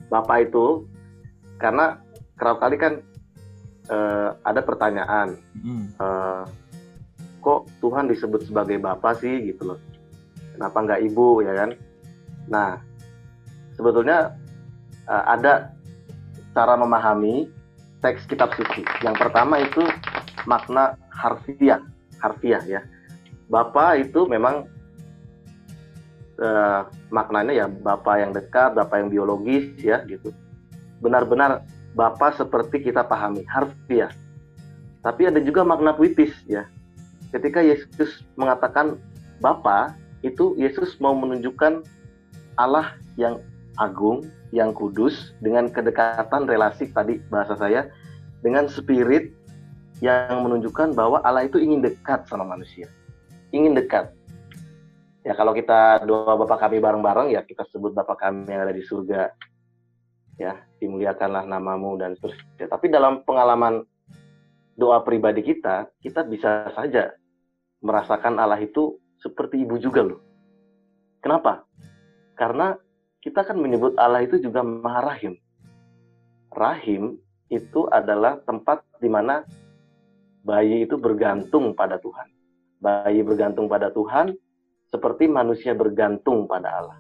[0.08, 0.88] bapak itu
[1.60, 2.00] karena
[2.40, 2.94] kerap kali kan
[3.92, 5.86] uh, ada pertanyaan, hmm.
[6.00, 6.44] uh,
[7.44, 9.80] kok Tuhan disebut sebagai Bapa sih gitu loh?
[10.56, 11.70] Kenapa nggak Ibu ya kan?
[12.48, 12.70] Nah,
[13.76, 14.36] sebetulnya
[15.08, 15.74] uh, ada
[16.54, 17.50] cara memahami
[18.04, 18.84] teks kitab suci.
[19.02, 19.84] Yang pertama itu
[20.46, 21.80] makna harfiah,
[22.20, 22.82] harfiah ya.
[23.52, 24.68] Bapa itu memang
[26.40, 30.32] uh, maknanya ya Bapa yang dekat, Bapa yang biologis ya gitu.
[31.04, 34.10] Benar-benar Bapa seperti kita pahami, harfiah.
[35.04, 36.66] Tapi ada juga makna puitis ya.
[37.30, 38.98] Ketika Yesus mengatakan
[39.44, 41.84] Bapa, itu Yesus mau menunjukkan
[42.56, 43.44] Allah yang
[43.78, 47.90] agung, yang kudus dengan kedekatan relasi tadi bahasa saya
[48.46, 49.34] dengan spirit
[50.00, 52.88] yang menunjukkan bahwa Allah itu ingin dekat sama manusia.
[53.54, 54.10] Ingin dekat.
[55.24, 58.84] Ya kalau kita doa Bapak kami bareng-bareng ya kita sebut Bapak kami yang ada di
[58.84, 59.32] surga
[60.36, 62.68] ya dimuliakanlah namamu dan seterusnya.
[62.68, 63.86] Tapi dalam pengalaman
[64.74, 67.14] doa pribadi kita, kita bisa saja
[67.80, 70.20] merasakan Allah itu seperti ibu juga loh.
[71.24, 71.64] Kenapa?
[72.36, 72.76] Karena
[73.24, 75.40] kita kan menyebut Allah itu juga Maha Rahim.
[76.52, 77.16] Rahim
[77.48, 79.46] itu adalah tempat di mana
[80.44, 82.28] bayi itu bergantung pada Tuhan.
[82.84, 84.36] Bayi bergantung pada Tuhan
[84.92, 87.00] seperti manusia bergantung pada Allah.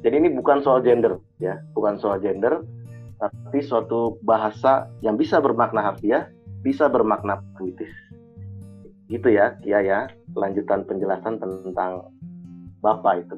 [0.00, 2.64] Jadi ini bukan soal gender, ya, bukan soal gender,
[3.20, 6.28] tapi suatu bahasa yang bisa bermakna harfiah,
[6.64, 7.92] bisa bermakna puitis.
[9.12, 10.00] Gitu ya, Kia ya,
[10.32, 12.08] lanjutan penjelasan tentang
[12.80, 13.36] Bapak itu.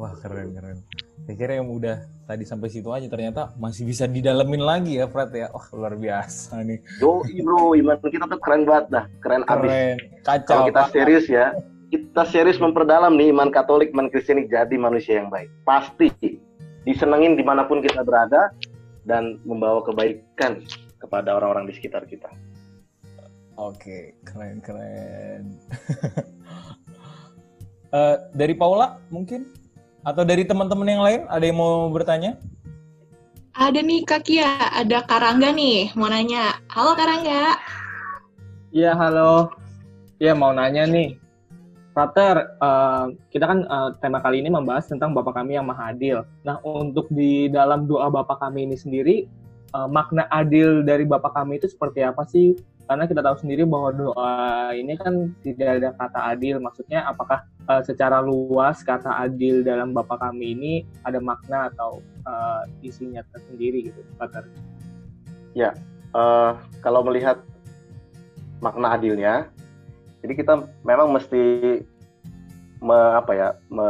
[0.00, 0.80] Wah, keren keren.
[1.26, 5.34] Saya kira yang udah tadi sampai situ aja ternyata masih bisa didalemin lagi ya Fred
[5.34, 5.50] ya.
[5.50, 6.78] Wah, luar biasa nih.
[7.02, 9.60] Yo, bro, iman kita tuh keren banget dah, keren, keren.
[9.60, 9.72] abis.
[10.22, 10.46] Kacau.
[10.46, 11.54] Kalau kita serius ya,
[11.90, 15.50] kita serius memperdalam nih iman Katolik, iman Kristenik jadi manusia yang baik.
[15.66, 16.08] Pasti
[16.86, 18.54] disenengin di mana pun kita berada
[19.04, 20.62] dan membawa kebaikan
[21.02, 22.30] kepada orang-orang di sekitar kita.
[23.60, 25.58] Oke, keren keren.
[27.92, 29.59] uh, dari Paula mungkin
[30.04, 32.40] atau dari teman-teman yang lain ada yang mau bertanya?
[33.56, 36.56] Ada nih Kak Kia, ada Karangga nih mau nanya.
[36.72, 37.58] Halo Karangga.
[38.72, 39.50] Iya halo.
[40.22, 41.20] Iya mau nanya nih
[41.90, 46.22] Frater, uh, kita kan uh, tema kali ini membahas tentang Bapak kami yang Maha Adil.
[46.46, 49.26] Nah, untuk di dalam doa Bapak kami ini sendiri,
[49.74, 52.54] uh, makna adil dari Bapak kami itu seperti apa sih?
[52.90, 56.58] Karena kita tahu sendiri bahwa doa ini kan tidak ada kata adil.
[56.58, 60.72] Maksudnya, apakah uh, secara luas kata adil dalam Bapak kami ini
[61.06, 64.42] ada makna atau uh, isinya tersendiri gitu, Frater?
[65.54, 65.70] Ya,
[66.18, 67.38] uh, kalau melihat
[68.58, 69.46] makna adilnya,
[70.26, 71.86] jadi kita memang mesti
[72.82, 73.86] me, apa ya, me,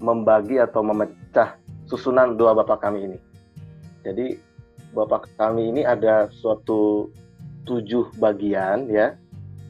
[0.00, 1.52] membagi atau memecah
[1.84, 3.18] susunan dua bapak kami ini.
[4.08, 4.40] Jadi
[4.96, 7.12] bapak kami ini ada suatu
[7.68, 9.20] tujuh bagian ya.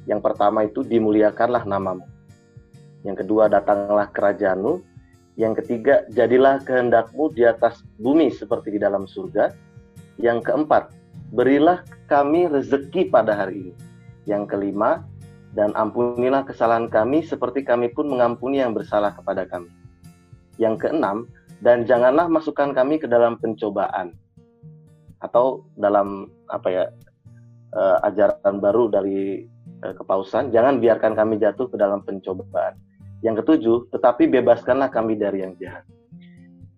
[0.07, 2.07] Yang pertama itu dimuliakanlah namamu.
[3.03, 4.81] Yang kedua, datanglah kerajaanmu.
[5.39, 9.53] Yang ketiga, jadilah kehendakmu di atas bumi seperti di dalam surga.
[10.17, 10.95] Yang keempat,
[11.35, 13.75] berilah kami rezeki pada hari ini.
[14.25, 15.05] Yang kelima,
[15.53, 19.71] dan ampunilah kesalahan kami seperti kami pun mengampuni yang bersalah kepada kami.
[20.57, 21.29] Yang keenam,
[21.61, 24.15] dan janganlah masukkan kami ke dalam pencobaan
[25.19, 26.85] atau dalam apa ya
[27.79, 29.47] uh, ajaran baru dari
[29.87, 32.75] uh, kepausan, jangan biarkan kami jatuh ke dalam pencobaan.
[33.23, 35.87] Yang ketujuh, tetapi bebaskanlah kami dari yang jahat.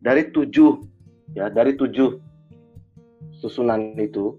[0.01, 0.81] Dari tujuh,
[1.37, 2.17] ya dari tujuh
[3.41, 4.37] susunan itu,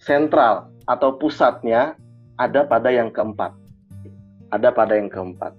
[0.00, 1.96] sentral atau pusatnya
[2.36, 3.52] ada pada yang keempat.
[4.52, 5.52] Ada pada yang keempat.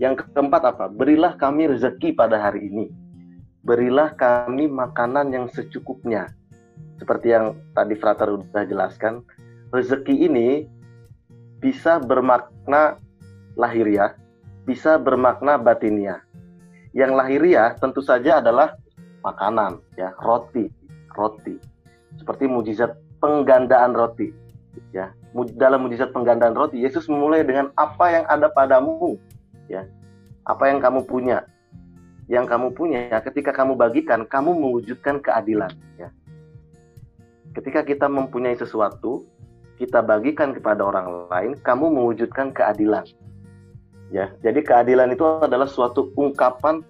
[0.00, 0.84] Yang keempat apa?
[0.88, 2.88] Berilah kami rezeki pada hari ini.
[3.60, 6.32] Berilah kami makanan yang secukupnya.
[7.00, 9.24] Seperti yang tadi Frater sudah jelaskan,
[9.72, 10.68] rezeki ini
[11.64, 13.00] bisa bermakna
[13.56, 14.12] lahiriah,
[14.68, 16.20] bisa bermakna batiniah.
[16.92, 18.76] Yang lahiriah tentu saja adalah
[19.24, 20.68] makanan, ya, roti,
[21.16, 21.56] roti.
[22.20, 22.92] Seperti mujizat
[23.24, 24.28] penggandaan roti,
[24.92, 25.08] ya
[25.54, 29.14] dalam mujizat penggandaan roti, Yesus memulai dengan apa yang ada padamu,
[29.70, 29.86] ya,
[30.42, 31.46] apa yang kamu punya,
[32.26, 33.22] yang kamu punya.
[33.22, 36.10] Ketika kamu bagikan, kamu mewujudkan keadilan, ya.
[37.50, 39.26] Ketika kita mempunyai sesuatu,
[39.80, 43.02] kita bagikan kepada orang lain, kamu mewujudkan keadilan,
[44.12, 44.30] ya.
[44.44, 46.84] Jadi keadilan itu adalah suatu ungkapan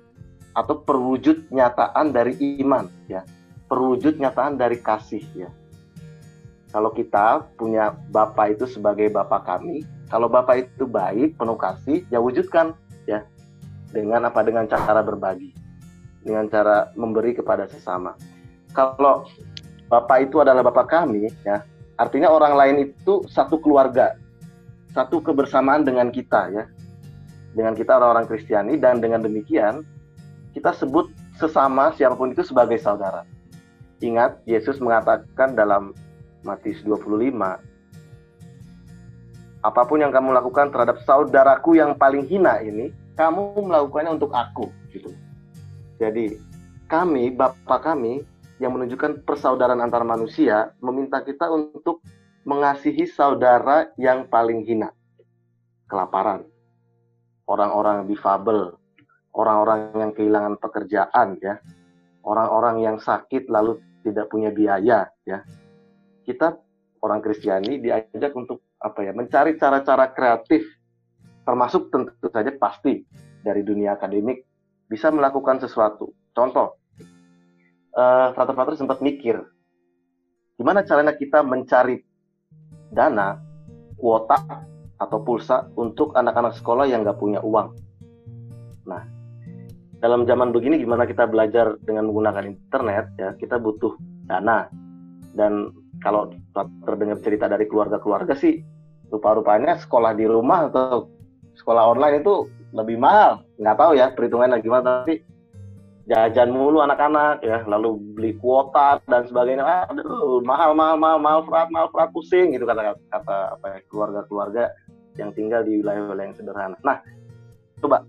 [0.53, 3.25] atau perwujud nyataan dari iman, ya,
[3.71, 5.49] perwujud nyataan dari kasih, ya.
[6.71, 12.19] Kalau kita punya Bapak itu sebagai Bapak kami, kalau Bapak itu baik, penuh kasih, ya
[12.19, 12.75] wujudkan
[13.07, 13.27] ya.
[13.91, 14.47] Dengan apa?
[14.47, 15.51] Dengan cara berbagi,
[16.23, 18.15] dengan cara memberi kepada sesama.
[18.71, 19.27] Kalau
[19.91, 21.67] Bapak itu adalah Bapak kami, ya.
[21.99, 24.17] Artinya orang lain itu satu keluarga,
[24.95, 26.65] satu kebersamaan dengan kita ya,
[27.53, 29.85] dengan kita orang-orang Kristiani dan dengan demikian
[30.55, 33.27] kita sebut sesama siapa pun itu sebagai saudara.
[34.01, 35.93] Ingat Yesus mengatakan dalam
[36.41, 37.61] Matius 25
[39.61, 44.73] apa pun yang kamu lakukan terhadap saudaraku yang paling hina ini kamu melakukannya untuk aku
[44.89, 45.13] gitu.
[46.01, 46.41] Jadi
[46.89, 48.25] kami bapak kami
[48.61, 52.05] yang menunjukkan persaudaraan antar manusia meminta kita untuk
[52.45, 54.93] mengasihi saudara yang paling hina.
[55.89, 56.45] Kelaparan.
[57.49, 58.77] Orang-orang difabel.
[59.33, 61.57] Orang-orang yang kehilangan pekerjaan ya.
[62.21, 65.41] Orang-orang yang sakit lalu tidak punya biaya ya.
[66.25, 66.53] Kita
[67.01, 70.69] orang Kristiani diajak untuk apa ya mencari cara-cara kreatif.
[71.49, 73.01] Termasuk tentu saja pasti
[73.41, 74.45] dari dunia akademik
[74.85, 76.13] bisa melakukan sesuatu.
[76.37, 76.80] Contoh,
[78.01, 79.45] uh, frater-frater sempat mikir
[80.57, 82.01] gimana caranya kita mencari
[82.93, 83.37] dana
[84.01, 84.41] kuota
[85.01, 87.73] atau pulsa untuk anak-anak sekolah yang nggak punya uang.
[88.85, 89.03] Nah,
[90.05, 93.33] dalam zaman begini gimana kita belajar dengan menggunakan internet ya?
[93.41, 93.97] Kita butuh
[94.29, 94.69] dana.
[95.33, 95.73] Dan
[96.05, 96.29] kalau
[96.85, 98.61] terdengar cerita dari keluarga-keluarga sih
[99.09, 101.09] rupa-rupanya sekolah di rumah atau
[101.57, 103.41] sekolah online itu lebih mahal.
[103.57, 105.25] Nggak tahu ya perhitungannya gimana tapi
[106.09, 111.69] jajan mulu anak-anak ya lalu beli kuota dan sebagainya aduh mahal mahal mahal mahal berat
[111.69, 114.73] mahal berat pusing gitu kata kata apa ya keluarga-keluarga
[115.21, 117.05] yang tinggal di wilayah-wilayah yang sederhana nah
[117.79, 118.09] coba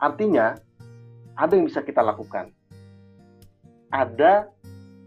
[0.00, 0.56] artinya
[1.36, 2.48] ada yang bisa kita lakukan
[3.92, 4.48] ada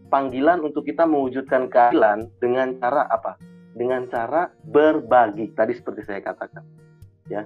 [0.08, 3.36] panggilan untuk kita mewujudkan keadilan dengan cara apa?
[3.76, 5.52] Dengan cara berbagi.
[5.52, 6.64] Tadi seperti saya katakan,
[7.28, 7.44] ya.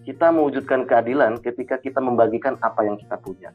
[0.00, 3.52] Kita mewujudkan keadilan ketika kita membagikan apa yang kita punya.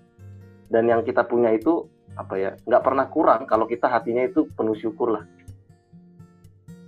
[0.70, 2.52] Dan yang kita punya itu apa ya?
[2.66, 5.24] Nggak pernah kurang kalau kita hatinya itu penuh syukur lah.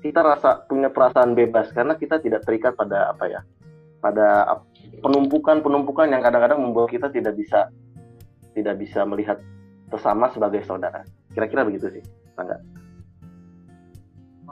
[0.02, 3.41] Kita rasa punya perasaan bebas karena kita tidak terikat pada apa ya?
[3.98, 4.46] Pada
[5.02, 7.70] penumpukan-penumpukan yang kadang-kadang membuat kita tidak bisa
[8.54, 9.41] tidak bisa melihat
[9.89, 11.06] bersama sebagai saudara.
[11.34, 12.58] Kira-kira begitu sih, Tangga.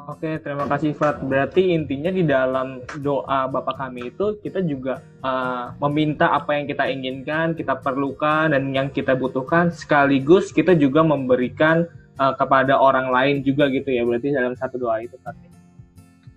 [0.06, 1.18] Oke, terima kasih Fat.
[1.26, 6.86] Berarti intinya di dalam doa Bapak kami itu kita juga uh, meminta apa yang kita
[6.86, 11.90] inginkan, kita perlukan dan yang kita butuhkan sekaligus kita juga memberikan
[12.22, 14.06] uh, kepada orang lain juga gitu ya.
[14.06, 15.34] Berarti dalam satu doa itu Fat.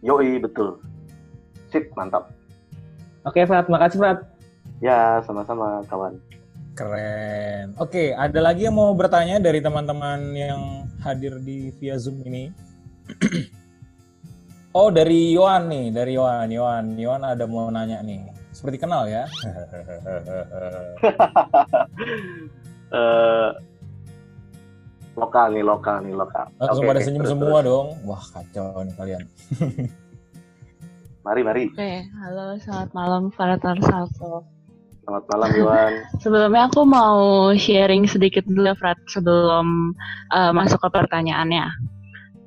[0.00, 0.80] Yoi, betul.
[1.68, 2.32] Sip, mantap.
[3.28, 3.68] Oke, Fat.
[3.68, 4.18] Makasih, Fat.
[4.80, 6.16] Ya, sama-sama kawan.
[6.72, 7.76] Keren.
[7.76, 12.67] Oke, ada lagi yang mau bertanya dari teman-teman yang hadir di via Zoom ini?
[14.78, 16.48] oh, dari Yohan nih, dari Yohan.
[16.52, 18.28] Yohan, Yohan ada mau nanya nih.
[18.52, 19.24] Seperti kenal ya?
[22.90, 23.54] uh,
[25.20, 26.46] lokal nih, lokal nih, lokal.
[26.58, 27.68] Langsung okay, pada senyum terus, semua terus.
[27.70, 27.86] dong.
[28.06, 29.22] Wah, kacau nih kalian.
[31.28, 31.64] Mari, mari.
[31.68, 31.96] Oke, okay.
[32.24, 34.48] halo, selamat malam para Salso.
[35.04, 35.92] Selamat malam, Iwan.
[36.24, 39.92] Sebelumnya aku mau sharing sedikit dulu, Frat, sebelum
[40.32, 41.68] uh, masuk ke pertanyaannya.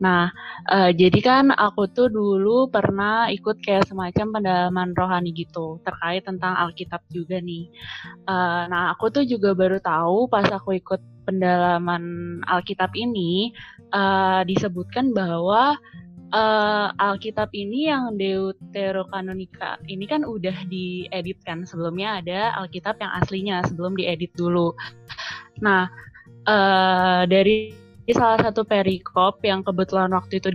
[0.01, 0.33] Nah,
[0.73, 6.57] uh, jadi kan aku tuh dulu pernah ikut kayak semacam pendalaman rohani gitu, terkait tentang
[6.57, 7.69] Alkitab juga nih.
[8.25, 12.03] Uh, nah, aku tuh juga baru tahu pas aku ikut pendalaman
[12.49, 13.53] Alkitab ini,
[13.93, 15.77] uh, disebutkan bahwa
[16.33, 23.61] uh, Alkitab ini yang Deuterokanonika ini kan udah diedit kan sebelumnya ada Alkitab yang aslinya
[23.67, 24.73] sebelum diedit dulu.
[25.61, 25.91] Nah
[26.47, 27.75] uh, dari
[28.09, 30.49] salah satu perikop yang kebetulan waktu itu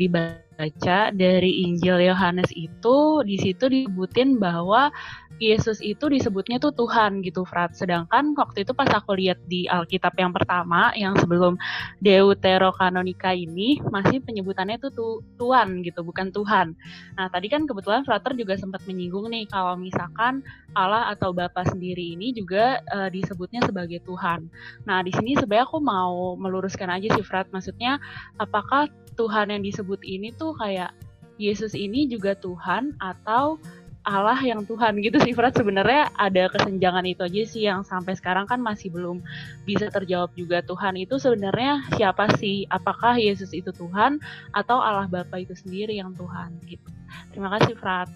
[0.57, 4.89] dibaca dari Injil Yohanes itu di situ disebutin bahwa
[5.37, 7.77] Yesus itu disebutnya tuh Tuhan gitu, Frat.
[7.77, 11.61] Sedangkan waktu itu pas aku lihat di Alkitab yang pertama, yang sebelum
[12.01, 16.73] Deuterokanonika ini, masih penyebutannya tuh tu Tuhan gitu, bukan Tuhan.
[17.21, 20.41] Nah, tadi kan kebetulan Frater juga sempat menyinggung nih, kalau misalkan
[20.73, 24.49] Allah atau Bapa sendiri ini juga uh, disebutnya sebagai Tuhan.
[24.89, 27.53] Nah, di sini sebenarnya aku mau meluruskan aja sih, Frat.
[27.53, 28.01] Maksudnya,
[28.41, 30.95] apakah Tuhan yang disebut ini tuh kayak
[31.37, 33.59] Yesus ini juga Tuhan atau
[34.07, 35.51] Allah yang Tuhan gitu sih Fred.
[35.59, 39.19] Sebenarnya ada kesenjangan itu aja sih yang sampai sekarang kan masih belum
[39.67, 40.63] bisa terjawab juga.
[40.63, 42.71] Tuhan itu sebenarnya siapa sih?
[42.71, 44.23] Apakah Yesus itu Tuhan
[44.55, 46.87] atau Allah Bapa itu sendiri yang Tuhan gitu?
[47.35, 48.09] Terima kasih Fred.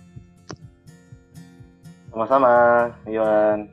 [2.15, 2.51] Sama-sama
[3.11, 3.67] Yohan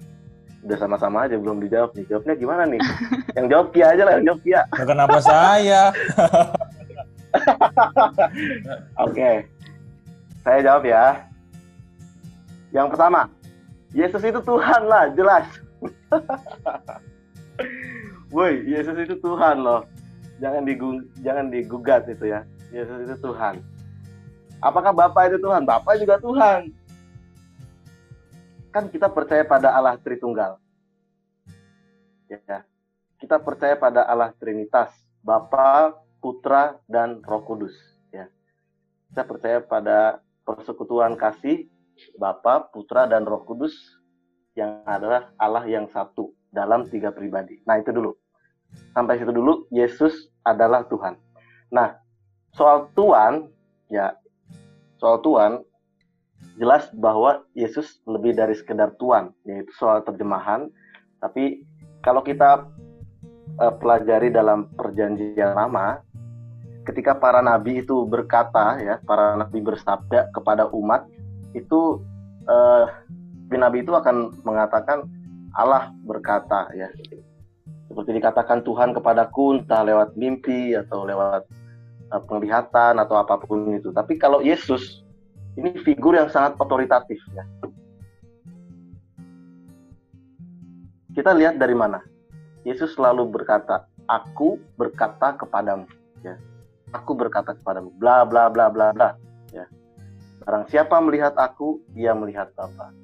[0.66, 2.06] udah sama-sama aja belum dijawab nih.
[2.10, 2.82] Jawabnya gimana nih?
[3.38, 4.62] Yang jawab Kia aja lah yang jawab Kia.
[4.74, 5.94] Kenapa saya
[9.04, 9.44] oke okay.
[10.44, 11.28] saya jawab ya
[12.76, 13.32] yang pertama,
[13.96, 15.48] Yesus itu Tuhan lah, jelas.
[18.36, 19.88] Woi, Yesus itu Tuhan loh.
[20.44, 22.44] Jangan digung, jangan digugat itu ya.
[22.70, 23.64] Yesus itu Tuhan.
[24.60, 25.64] Apakah Bapak itu Tuhan?
[25.64, 26.76] Bapak juga Tuhan.
[28.76, 30.60] Kan kita percaya pada Allah Tritunggal.
[32.28, 32.68] Ya.
[33.18, 34.94] Kita percaya pada Allah Trinitas,
[35.26, 37.74] Bapa, Putra, dan Roh Kudus.
[38.12, 38.28] Ya.
[39.12, 41.70] Kita percaya pada persekutuan kasih
[42.18, 43.74] Bapa, Putra, dan Roh Kudus
[44.58, 47.62] yang adalah Allah yang satu dalam tiga pribadi.
[47.70, 48.14] Nah, itu dulu.
[48.92, 51.16] Sampai situ dulu, Yesus adalah Tuhan.
[51.72, 51.96] Nah,
[52.56, 53.48] soal Tuhan,
[53.88, 54.18] ya,
[54.98, 55.62] soal Tuhan,
[56.58, 60.68] jelas bahwa Yesus lebih dari sekedar Tuhan, yaitu soal terjemahan.
[61.22, 61.62] Tapi
[62.02, 62.66] kalau kita
[63.62, 66.02] uh, pelajari dalam perjanjian lama,
[66.88, 71.04] ketika para nabi itu berkata, ya, para nabi bersabda kepada umat,
[71.52, 72.00] itu
[72.48, 72.88] uh,
[73.52, 75.08] Nabi itu akan mengatakan
[75.56, 76.88] Allah berkata ya.
[77.88, 81.48] Seperti dikatakan Tuhan kepadaku entah lewat mimpi atau lewat
[82.12, 83.92] uh, penglihatan atau apa pun itu.
[83.96, 85.04] Tapi kalau Yesus
[85.56, 87.44] ini figur yang sangat otoritatif ya.
[91.16, 92.04] Kita lihat dari mana.
[92.68, 95.88] Yesus selalu berkata aku berkata kepadamu
[96.22, 96.36] ya
[96.96, 99.10] aku berkata kepadamu bla bla bla bla bla
[99.52, 99.68] ya
[100.48, 102.96] Barang siapa melihat aku, ia melihat Bapa.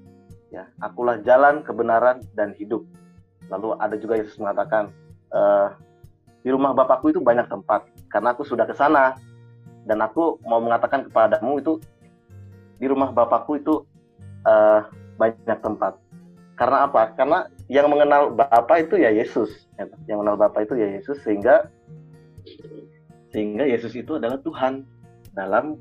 [0.47, 2.87] Ya, akulah jalan, kebenaran, dan hidup.
[3.51, 4.87] Lalu ada juga Yesus mengatakan,
[5.27, 5.41] e,
[6.39, 9.19] di rumah Bapakku itu banyak tempat, karena aku sudah ke sana.
[9.83, 11.83] Dan aku mau mengatakan kepadamu itu,
[12.79, 13.83] di rumah Bapakku itu
[14.47, 14.87] uh,
[15.19, 15.99] banyak tempat.
[16.55, 17.11] Karena apa?
[17.19, 19.67] Karena yang mengenal Bapa itu ya Yesus.
[19.75, 21.67] Ya, yang mengenal Bapa itu ya Yesus, sehingga
[23.33, 24.85] sehingga Yesus itu adalah Tuhan
[25.33, 25.73] dalam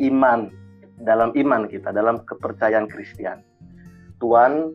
[0.00, 0.48] iman
[1.04, 3.44] dalam iman kita dalam kepercayaan Kristen.
[4.18, 4.72] Tuhan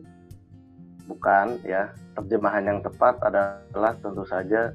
[1.10, 4.70] bukan ya terjemahan yang tepat adalah tentu saja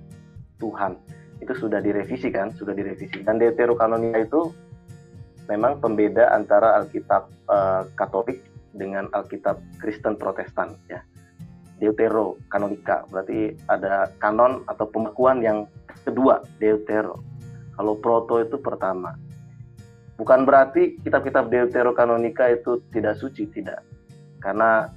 [0.60, 1.00] Tuhan.
[1.40, 3.24] Itu sudah direvisi kan, sudah direvisi.
[3.24, 4.52] Dan Deuterokanonika itu
[5.48, 8.44] memang pembeda antara Alkitab uh, Katolik
[8.76, 11.00] dengan Alkitab Kristen Protestan ya.
[11.76, 15.68] Deutero kanonika berarti ada kanon atau pembekuan yang
[16.06, 17.20] kedua Deutero.
[17.76, 19.18] Kalau proto itu pertama.
[20.16, 23.84] Bukan berarti kitab-kitab Deuterokanonika itu tidak suci, tidak.
[24.40, 24.88] Karena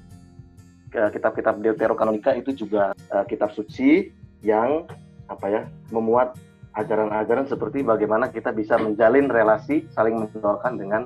[0.95, 4.15] eh, kitab-kitab Deuterokanonika itu juga uh, kitab suci
[4.47, 4.87] yang
[5.27, 6.39] apa ya memuat
[6.79, 11.03] ajaran-ajaran seperti bagaimana kita bisa menjalin relasi saling mendoakan dengan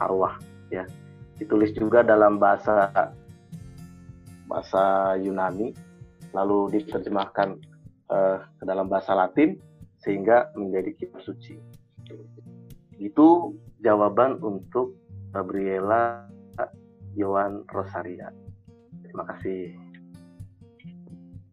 [0.00, 0.40] arwah
[0.72, 0.88] ya
[1.36, 2.88] ditulis juga dalam bahasa
[4.48, 5.76] bahasa Yunani
[6.32, 7.60] lalu diterjemahkan
[8.12, 9.56] uh, ke dalam bahasa Latin
[10.04, 11.56] sehingga menjadi kitab suci
[13.00, 14.94] itu jawaban untuk
[15.32, 16.28] Gabriela
[17.16, 18.30] Yohan Rosaria.
[19.04, 19.74] Terima kasih.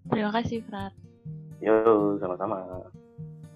[0.10, 0.94] Terima kasih, Frat.
[1.60, 2.88] Yo, sama-sama.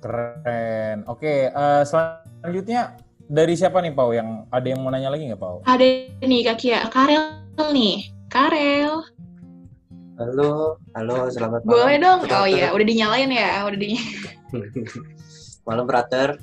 [0.03, 1.07] Keren.
[1.07, 2.99] Oke, uh, selanjutnya
[3.31, 4.11] dari siapa nih Pau?
[4.11, 5.63] Yang ada yang mau nanya lagi nggak Pau?
[5.63, 7.23] Ada nih Kak Kia, Karel
[7.71, 8.11] nih.
[8.27, 9.12] Karel.
[10.13, 11.73] Halo, halo, selamat malam.
[11.73, 12.19] Boleh dong.
[12.29, 13.97] Oh iya, udah dinyalain ya, udah di.
[15.67, 16.37] malam, brother.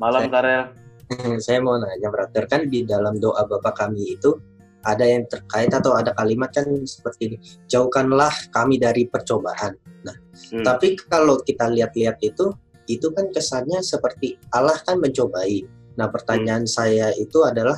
[0.00, 0.72] Malam, Karel.
[1.44, 4.32] Saya mau nanya, brother, kan di dalam doa Bapak kami itu
[4.80, 7.36] ada yang terkait atau ada kalimat kan seperti ini,
[7.68, 9.76] jauhkanlah kami dari percobaan.
[10.08, 10.16] Nah,
[10.56, 10.64] hmm.
[10.64, 12.48] tapi kalau kita lihat-lihat itu,
[12.88, 15.68] itu kan kesannya seperti Allah kan mencobai.
[16.00, 16.72] Nah, pertanyaan hmm.
[16.80, 17.76] saya itu adalah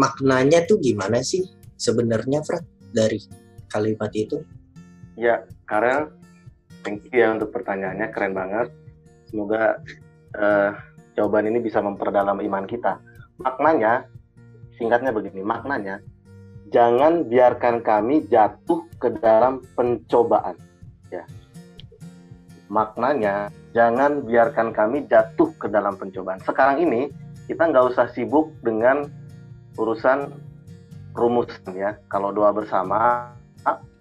[0.00, 1.44] maknanya tuh gimana sih
[1.76, 4.42] sebenarnya, Fred, dari kalimat itu?
[5.14, 6.10] Ya, Karel,
[6.82, 8.68] thank you ya untuk pertanyaannya, keren banget.
[9.30, 9.78] Semoga
[10.34, 10.70] uh,
[11.14, 12.98] jawaban ini bisa memperdalam iman kita.
[13.38, 14.06] Maknanya,
[14.78, 16.02] singkatnya begini, maknanya,
[16.74, 20.58] jangan biarkan kami jatuh ke dalam pencobaan.
[21.14, 21.22] Ya.
[22.66, 26.42] Maknanya, jangan biarkan kami jatuh ke dalam pencobaan.
[26.42, 27.10] Sekarang ini,
[27.46, 29.06] kita nggak usah sibuk dengan
[29.78, 30.34] urusan
[31.14, 31.94] rumusan ya.
[32.10, 33.30] Kalau doa bersama,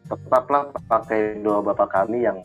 [0.08, 2.44] tetaplah pakai doa Bapak kami yang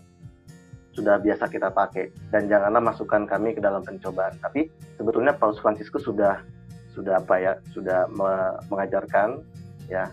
[0.98, 4.34] sudah biasa kita pakai dan janganlah masukkan kami ke dalam pencobaan.
[4.42, 4.66] Tapi
[4.98, 6.42] sebetulnya Paus Fransiskus sudah
[6.90, 9.38] sudah apa ya sudah me mengajarkan
[9.86, 10.10] ya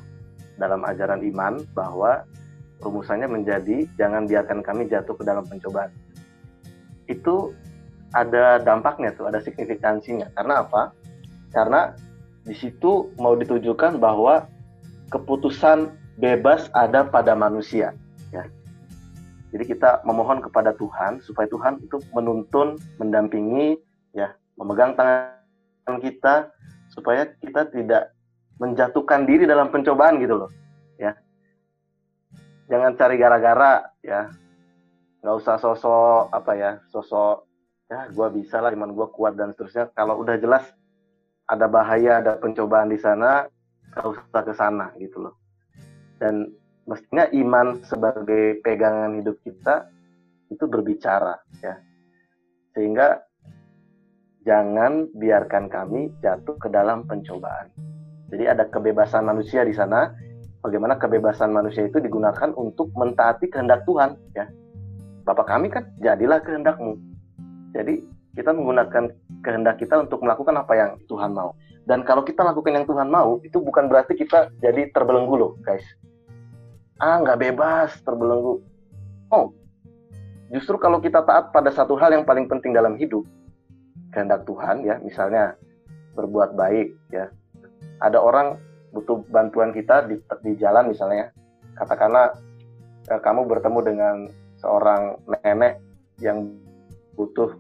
[0.61, 2.21] dalam ajaran iman bahwa
[2.85, 5.89] rumusannya menjadi jangan biarkan kami jatuh ke dalam pencobaan.
[7.09, 7.57] Itu
[8.13, 10.29] ada dampaknya tuh, ada signifikansinya.
[10.37, 10.93] Karena apa?
[11.49, 11.97] Karena
[12.45, 14.45] di situ mau ditujukan bahwa
[15.09, 17.95] keputusan bebas ada pada manusia
[19.55, 23.79] jadi kita memohon kepada Tuhan supaya Tuhan itu menuntun, mendampingi,
[24.11, 26.51] ya, memegang tangan kita
[26.91, 28.11] supaya kita tidak
[28.59, 30.51] menjatuhkan diri dalam pencobaan gitu loh,
[30.99, 31.15] ya.
[32.67, 34.27] Jangan cari gara-gara, ya.
[35.23, 37.47] Nggak usah sosok apa ya, sosok
[37.87, 39.87] ya gue bisa lah, iman gue kuat dan seterusnya.
[39.95, 40.67] Kalau udah jelas
[41.47, 43.47] ada bahaya, ada pencobaan di sana,
[43.95, 45.44] nggak usah ke sana gitu loh.
[46.21, 46.49] Dan
[46.85, 49.89] mestinya iman sebagai pegangan hidup kita
[50.53, 51.75] itu berbicara ya.
[52.77, 53.19] Sehingga
[54.45, 57.73] jangan biarkan kami jatuh ke dalam pencobaan.
[58.29, 60.13] Jadi ada kebebasan manusia di sana.
[60.65, 64.49] Bagaimana kebebasan manusia itu digunakan untuk mentaati kehendak Tuhan ya.
[65.21, 66.97] Bapak kami kan jadilah kehendakmu.
[67.69, 68.01] Jadi
[68.33, 69.13] kita menggunakan
[69.45, 71.53] kehendak kita untuk melakukan apa yang Tuhan mau.
[71.85, 75.85] Dan kalau kita lakukan yang Tuhan mau itu bukan berarti kita jadi terbelenggu loh guys
[76.99, 78.63] ah nggak bebas terbelenggu.
[79.31, 79.51] Oh
[80.53, 83.25] justru kalau kita taat pada satu hal yang paling penting dalam hidup
[84.13, 85.57] kehendak Tuhan ya misalnya
[86.15, 87.27] berbuat baik ya.
[87.99, 88.59] Ada orang
[88.95, 91.31] butuh bantuan kita di, di jalan misalnya
[91.75, 92.31] katakanlah
[93.11, 94.15] eh, kamu bertemu dengan
[94.55, 95.83] seorang nenek
[96.23, 96.47] yang
[97.19, 97.51] butuh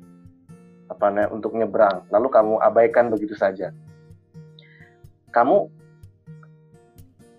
[0.85, 3.75] apa namanya untuk nyebrang lalu kamu abaikan begitu saja.
[5.35, 5.67] Kamu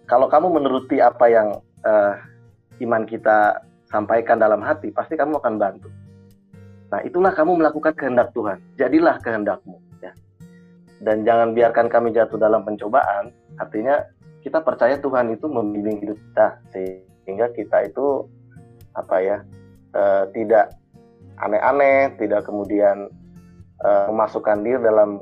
[0.05, 1.49] kalau kamu menuruti apa yang
[1.87, 2.19] uh,
[2.83, 5.89] iman kita sampaikan dalam hati, pasti kamu akan bantu.
[6.91, 8.59] Nah, itulah kamu melakukan kehendak Tuhan.
[8.79, 9.79] Jadilah kehendakmu.
[10.03, 10.13] Ya.
[11.03, 13.31] Dan jangan biarkan kami jatuh dalam pencobaan.
[13.59, 14.03] Artinya
[14.43, 18.31] kita percaya Tuhan itu membimbing hidup kita sehingga kita itu
[18.95, 19.37] apa ya
[19.99, 20.79] uh, tidak
[21.43, 23.11] aneh-aneh, tidak kemudian
[23.83, 25.21] uh, memasukkan diri dalam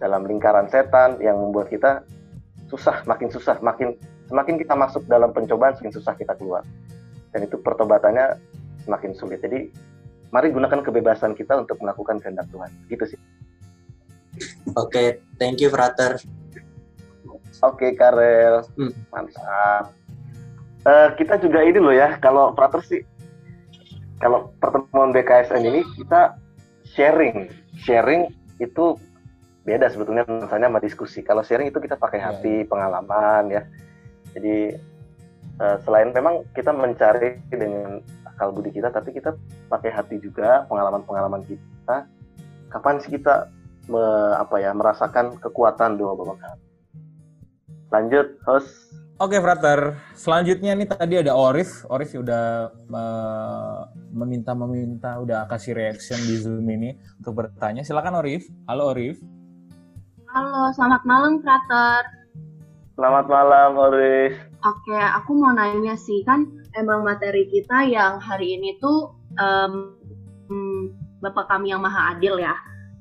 [0.00, 2.00] dalam lingkaran setan yang membuat kita
[2.72, 3.92] susah, makin susah, makin
[4.30, 6.62] semakin kita masuk dalam pencobaan semakin susah kita keluar.
[7.34, 8.38] Dan itu pertobatannya
[8.86, 9.42] semakin sulit.
[9.42, 9.74] Jadi
[10.30, 12.70] mari gunakan kebebasan kita untuk melakukan kehendak Tuhan.
[12.86, 13.20] Gitu sih.
[14.78, 15.08] Oke okay,
[15.42, 16.22] thank you frater.
[17.60, 18.62] Oke okay, Karel.
[18.78, 18.94] Hmm.
[19.10, 19.92] mantap.
[20.80, 23.04] Uh, kita juga ini loh ya kalau frater sih
[24.16, 26.38] kalau pertemuan BKSN ini kita
[26.94, 27.50] sharing.
[27.82, 28.30] Sharing
[28.62, 28.96] itu
[29.64, 31.20] beda sebetulnya misalnya sama diskusi.
[31.20, 32.68] Kalau sharing itu kita pakai hati iya.
[32.68, 33.62] pengalaman ya
[34.34, 34.78] jadi
[35.60, 39.36] uh, selain memang kita mencari dengan akal budi kita, tapi kita
[39.68, 42.08] pakai hati juga pengalaman-pengalaman kita.
[42.70, 43.50] Kapan sih kita
[43.90, 44.02] me,
[44.38, 46.56] apa ya merasakan kekuatan doa Bapak
[47.90, 48.70] Lanjut, host.
[49.20, 50.00] Oke, okay, Frater.
[50.16, 51.84] Selanjutnya nih tadi ada Orif.
[51.92, 53.80] Orif udah uh,
[54.16, 57.84] meminta-meminta, udah kasih reaction di Zoom ini untuk bertanya.
[57.84, 58.48] Silakan Orif.
[58.64, 59.20] Halo Orif.
[60.30, 62.19] Halo, selamat malam Frater.
[63.00, 64.36] Selamat malam, Oris.
[64.60, 66.44] Oke, aku mau nanya sih, kan
[66.76, 69.96] emang materi kita yang hari ini tuh um,
[71.24, 72.52] Bapak kami yang Maha Adil ya.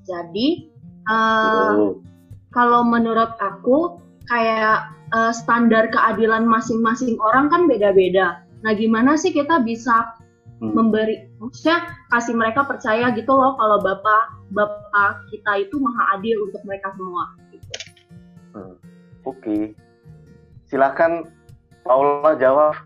[0.07, 0.71] Jadi,
[1.03, 1.99] uh,
[2.55, 3.99] kalau menurut aku,
[4.31, 8.47] kayak uh, standar keadilan masing-masing orang kan beda-beda.
[8.63, 10.15] Nah, gimana sih kita bisa
[10.63, 10.79] hmm.
[10.79, 16.63] memberi maksudnya kasih mereka percaya gitu loh kalau bapak bapak kita itu maha adil untuk
[16.63, 17.75] mereka semua gitu.
[18.55, 18.75] hmm.
[19.23, 19.88] oke okay.
[20.69, 21.25] Silakan
[21.83, 22.77] Paula jawab.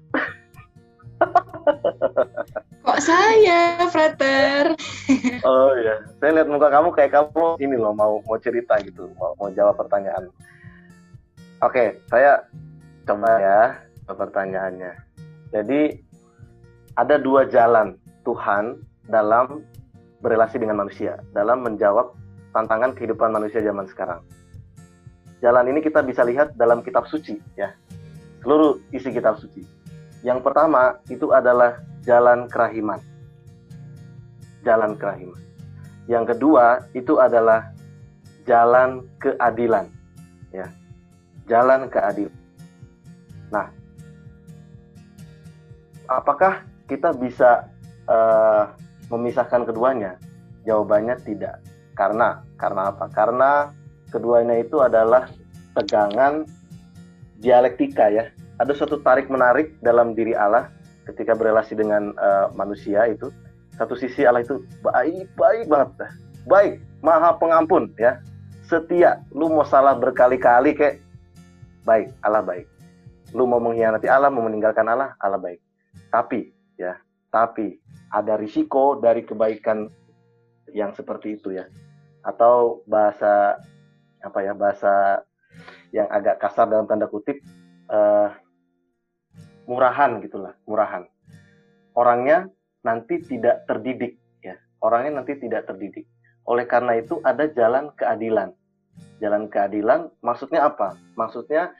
[2.84, 4.76] Kok saya frater?
[5.44, 6.04] Oh iya.
[6.20, 9.76] Saya lihat muka kamu kayak kamu ini loh mau mau cerita gitu mau mau jawab
[9.76, 10.32] pertanyaan.
[11.64, 12.44] Oke saya
[13.08, 13.62] coba ya
[14.08, 14.92] pertanyaannya.
[15.52, 16.00] Jadi
[17.00, 19.64] ada dua jalan Tuhan dalam
[20.24, 22.16] berelasi dengan manusia, dalam menjawab
[22.56, 24.24] tantangan kehidupan manusia zaman sekarang.
[25.44, 27.76] Jalan ini kita bisa lihat dalam kitab suci ya.
[28.40, 29.60] Seluruh isi kitab suci.
[30.24, 33.04] Yang pertama itu adalah jalan kerahiman.
[34.64, 35.44] Jalan kerahiman.
[36.08, 37.76] Yang kedua itu adalah
[38.48, 39.92] jalan keadilan.
[40.56, 40.72] Ya.
[41.52, 42.32] Jalan keadilan.
[43.52, 43.68] Nah,
[46.08, 47.68] apakah kita bisa
[48.08, 48.72] uh,
[49.12, 50.16] memisahkan keduanya?
[50.64, 51.60] Jawabannya tidak.
[52.00, 53.12] Karena karena apa?
[53.12, 53.52] Karena
[54.14, 55.26] keduanya itu adalah
[55.74, 56.46] tegangan
[57.42, 58.30] dialektika ya.
[58.62, 60.70] Ada suatu tarik menarik dalam diri Allah
[61.10, 63.34] ketika berrelasi dengan uh, manusia itu.
[63.74, 65.90] Satu sisi Allah itu baik baik banget,
[66.46, 68.22] baik, maha pengampun ya,
[68.70, 69.26] setia.
[69.34, 71.02] Lu mau salah berkali-kali kayak
[71.82, 72.70] baik, Allah baik.
[73.34, 75.58] Lu mau mengkhianati Allah, mau meninggalkan Allah, Allah baik.
[76.14, 77.02] Tapi ya,
[77.34, 77.82] tapi
[78.14, 79.90] ada risiko dari kebaikan
[80.70, 81.66] yang seperti itu ya.
[82.22, 83.58] Atau bahasa
[84.24, 85.22] apa ya, bahasa
[85.94, 87.44] yang agak kasar dalam tanda kutip
[87.92, 88.34] uh,
[89.70, 91.06] murahan gitulah, murahan.
[91.94, 92.50] Orangnya
[92.82, 94.58] nanti tidak terdidik ya.
[94.82, 96.10] Orangnya nanti tidak terdidik.
[96.50, 98.52] Oleh karena itu ada jalan keadilan.
[99.22, 100.98] Jalan keadilan maksudnya apa?
[101.14, 101.72] Maksudnya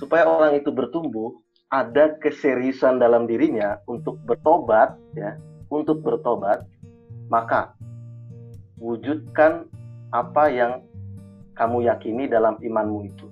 [0.00, 1.36] supaya orang itu bertumbuh
[1.72, 5.40] ada keseriusan dalam dirinya untuk bertobat ya
[5.72, 6.68] untuk bertobat
[7.32, 7.72] maka
[8.76, 9.64] wujudkan
[10.12, 10.72] apa yang
[11.56, 13.28] kamu yakini dalam imanmu itu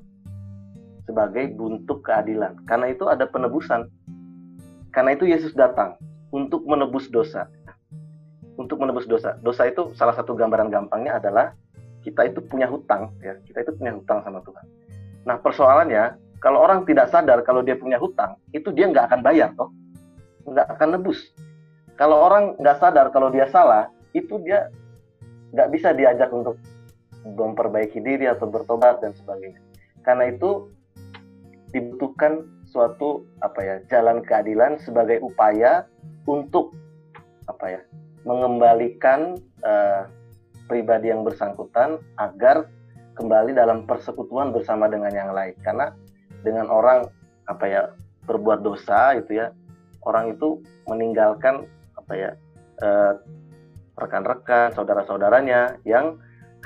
[1.10, 2.54] sebagai bentuk keadilan.
[2.70, 3.90] Karena itu ada penebusan.
[4.94, 5.98] Karena itu Yesus datang
[6.30, 7.50] untuk menebus dosa.
[8.54, 9.34] Untuk menebus dosa.
[9.42, 11.50] Dosa itu salah satu gambaran gampangnya adalah
[12.06, 13.34] kita itu punya hutang ya.
[13.42, 14.66] Kita itu punya hutang sama Tuhan.
[15.26, 19.52] Nah persoalannya kalau orang tidak sadar kalau dia punya hutang, itu dia nggak akan bayar
[19.60, 19.68] toh,
[20.48, 21.20] nggak akan nebus.
[22.00, 24.72] Kalau orang nggak sadar kalau dia salah, itu dia
[25.52, 26.56] nggak bisa diajak untuk
[27.24, 29.60] memperbaiki diri atau bertobat dan sebagainya.
[30.00, 30.70] Karena itu
[31.70, 35.86] dibutuhkan suatu apa ya jalan keadilan sebagai upaya
[36.26, 36.74] untuk
[37.46, 37.80] apa ya
[38.22, 40.06] mengembalikan uh,
[40.70, 42.70] pribadi yang bersangkutan agar
[43.18, 45.90] kembali dalam persekutuan bersama dengan yang lain karena
[46.46, 47.10] dengan orang
[47.50, 47.82] apa ya
[48.24, 49.50] berbuat dosa itu ya
[50.06, 51.66] orang itu meninggalkan
[51.98, 52.30] apa ya
[52.80, 53.12] eh,
[53.98, 56.16] rekan-rekan saudara-saudaranya yang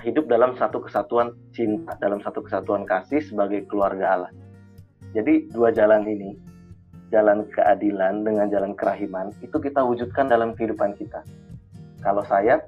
[0.05, 4.32] hidup dalam satu kesatuan cinta dalam satu kesatuan kasih sebagai keluarga Allah.
[5.16, 6.36] Jadi dua jalan ini
[7.09, 11.24] jalan keadilan dengan jalan kerahiman itu kita wujudkan dalam kehidupan kita.
[12.05, 12.61] Kalau saya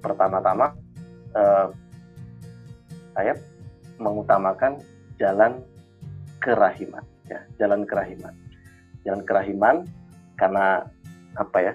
[0.00, 0.72] pertama-tama
[1.36, 1.66] eh,
[3.12, 3.36] saya
[4.00, 4.80] mengutamakan
[5.20, 5.60] jalan
[6.40, 8.32] kerahiman ya jalan kerahiman.
[9.04, 9.76] Jalan kerahiman
[10.40, 10.88] karena
[11.36, 11.72] apa ya?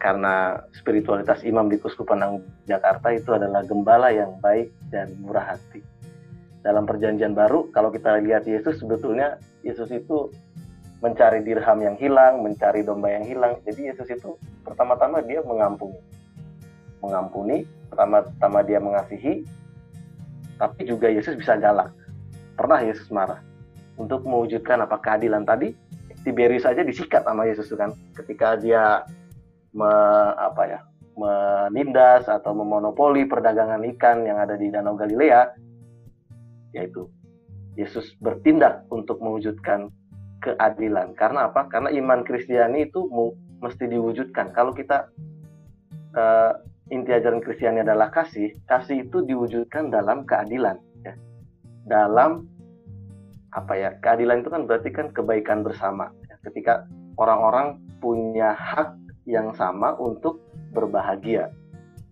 [0.00, 2.24] Karena spiritualitas imam di Kuskupan
[2.70, 5.82] Jakarta itu adalah gembala yang baik dan murah hati.
[6.62, 10.30] Dalam perjanjian baru kalau kita lihat Yesus sebetulnya Yesus itu
[11.02, 13.58] mencari dirham yang hilang mencari domba yang hilang.
[13.66, 15.98] Jadi Yesus itu pertama-tama dia mengampuni.
[17.02, 19.42] Mengampuni pertama-tama dia mengasihi
[20.60, 21.90] tapi juga Yesus bisa galak.
[22.54, 23.40] Pernah Yesus marah?
[23.96, 25.00] Untuk mewujudkan apa?
[25.00, 25.74] Keadilan tadi
[26.20, 27.96] Tiberius saja disikat sama Yesus kan?
[28.12, 29.02] Ketika dia
[29.72, 29.88] me,
[30.36, 30.80] apa ya
[31.18, 35.52] menindas atau memonopoli perdagangan ikan yang ada di Danau Galilea
[36.70, 37.10] yaitu
[37.74, 39.90] Yesus bertindak untuk mewujudkan
[40.42, 41.14] keadilan.
[41.14, 41.70] Karena apa?
[41.70, 43.06] Karena iman Kristiani itu
[43.60, 44.50] mesti diwujudkan.
[44.54, 45.10] Kalau kita
[46.16, 46.52] uh,
[46.90, 51.14] inti ajaran Kristiani adalah kasih kasih itu diwujudkan dalam keadilan ya.
[51.86, 52.46] Dalam
[53.50, 56.14] apa ya keadilan itu kan berarti kan kebaikan bersama
[56.46, 56.86] ketika
[57.18, 58.96] orang-orang punya hak
[59.28, 60.39] yang sama untuk
[60.70, 61.50] berbahagia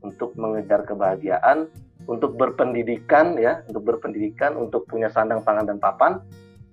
[0.02, 1.66] untuk mengejar kebahagiaan
[2.08, 6.22] untuk berpendidikan ya untuk berpendidikan untuk punya sandang pangan dan papan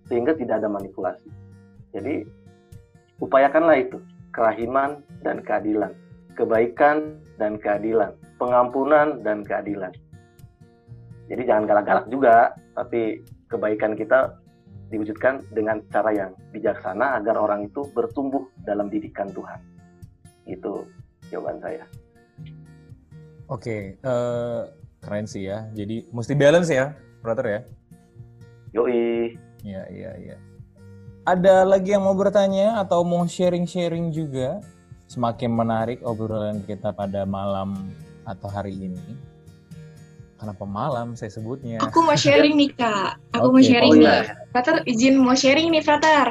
[0.05, 1.27] sehingga tidak ada manipulasi.
[1.91, 2.23] Jadi
[3.19, 3.97] upayakanlah itu
[4.31, 5.91] kerahiman dan keadilan
[6.35, 9.91] kebaikan dan keadilan pengampunan dan keadilan.
[11.25, 14.37] Jadi jangan galak-galak juga tapi kebaikan kita
[14.93, 19.57] diwujudkan dengan cara yang bijaksana agar orang itu bertumbuh dalam didikan Tuhan.
[20.45, 20.85] Itu
[21.35, 21.83] jawaban saya.
[23.51, 24.71] Oke, uh,
[25.03, 25.67] keren sih ya.
[25.75, 27.61] Jadi mesti balance ya, brother ya.
[28.71, 29.35] Yoi.
[29.61, 30.37] Iya, iya, iya.
[31.27, 34.63] Ada lagi yang mau bertanya atau mau sharing-sharing juga?
[35.05, 37.93] Semakin menarik obrolan kita pada malam
[38.25, 39.01] atau hari ini.
[40.41, 41.77] Kenapa malam saya sebutnya?
[41.81, 43.21] Aku mau sharing nih kak.
[43.37, 43.53] Aku okay.
[43.53, 44.09] mau sharing oh, nih.
[44.09, 44.21] Iya.
[44.51, 46.27] Frater izin mau sharing nih Frater.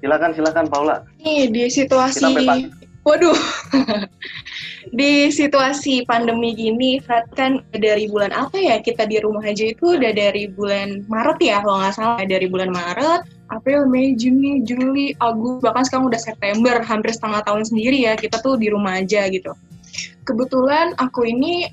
[0.00, 0.96] Silakan silakan Paula.
[1.20, 2.24] Nih di situasi.
[3.04, 3.38] Waduh.
[4.98, 9.96] di situasi pandemi gini, Frat kan dari bulan apa ya kita di rumah aja itu
[9.96, 15.12] udah dari bulan Maret ya kalau nggak salah dari bulan Maret April, Mei, Juni, Juli,
[15.18, 19.26] Agustus, bahkan sekarang udah September, hampir setengah tahun sendiri ya, kita tuh di rumah aja
[19.26, 19.52] gitu.
[20.22, 21.66] Kebetulan aku ini,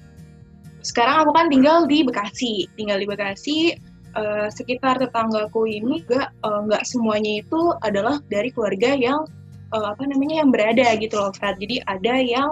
[0.81, 3.77] sekarang aku kan tinggal di Bekasi, tinggal di Bekasi,
[4.17, 9.29] uh, sekitar tetanggaku ini juga uh, nggak semuanya itu adalah dari keluarga yang,
[9.73, 11.57] uh, apa namanya, yang berada gitu loh, Fred.
[11.59, 12.49] Jadi ada yang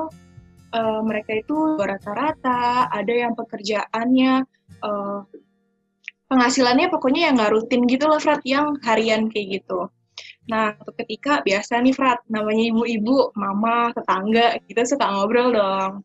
[0.75, 4.43] uh, mereka itu rata-rata, ada yang pekerjaannya
[4.83, 5.23] uh,
[6.25, 9.89] penghasilannya pokoknya yang nggak rutin gitu loh Frat yang harian kayak gitu.
[10.49, 16.01] Nah ketika biasa nih Frat namanya ibu-ibu mama tetangga kita suka ngobrol dong.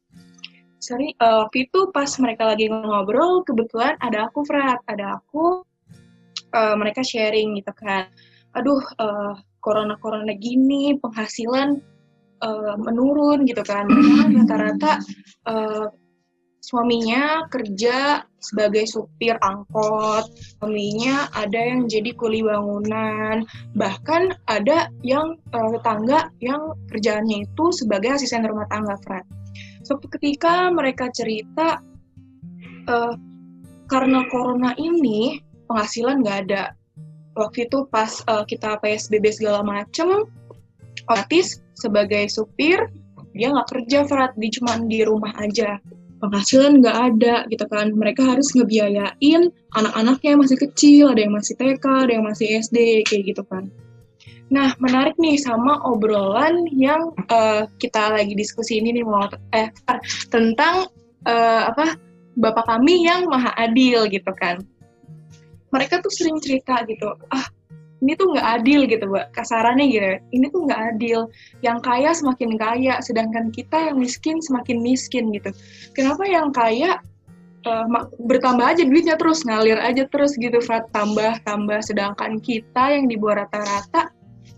[0.81, 5.65] Sorry uh, waktu itu pas mereka lagi ngobrol kebetulan ada aku Frat ada aku
[6.53, 8.09] uh, mereka sharing gitu kan.
[8.57, 11.81] Aduh uh, corona corona gini penghasilan
[12.45, 13.89] uh, menurun gitu kan
[14.37, 15.01] rata-rata
[15.49, 15.89] uh,
[16.61, 20.29] suaminya kerja sebagai supir angkot,
[20.61, 23.45] suaminya ada yang jadi kuli bangunan,
[23.77, 29.25] bahkan ada yang uh, tetangga yang kerjaannya itu sebagai asisten rumah tangga, Fred.
[29.85, 31.81] So, ketika mereka cerita,
[32.89, 33.15] uh,
[33.89, 36.65] karena corona ini penghasilan nggak ada.
[37.39, 40.27] Waktu itu pas uh, kita PSBB segala macem,
[41.07, 42.91] otomatis sebagai supir,
[43.33, 45.79] dia nggak kerja, Fred, dia cuma di rumah aja.
[46.21, 47.97] Penghasilan nggak ada gitu kan.
[47.97, 53.09] Mereka harus ngebiayain anak-anaknya yang masih kecil ada yang masih TK ada yang masih SD
[53.09, 53.73] kayak gitu kan.
[54.53, 59.25] Nah menarik nih sama obrolan yang uh, kita lagi diskusi ini nih mau
[59.55, 59.73] eh
[60.29, 60.93] tentang
[61.25, 61.97] uh, apa
[62.37, 64.61] bapak kami yang maha adil gitu kan
[65.71, 67.47] mereka tuh sering cerita gitu ah
[68.01, 71.29] ini tuh nggak adil gitu mbak kasarannya gitu ini tuh nggak adil
[71.61, 75.53] yang kaya semakin kaya sedangkan kita yang miskin semakin miskin gitu.
[75.93, 76.99] Kenapa yang kaya
[77.69, 77.85] uh,
[78.25, 81.79] bertambah aja duitnya terus ngalir aja terus gitu Frat tambah tambah.
[81.85, 84.09] Sedangkan kita yang di bawah rata-rata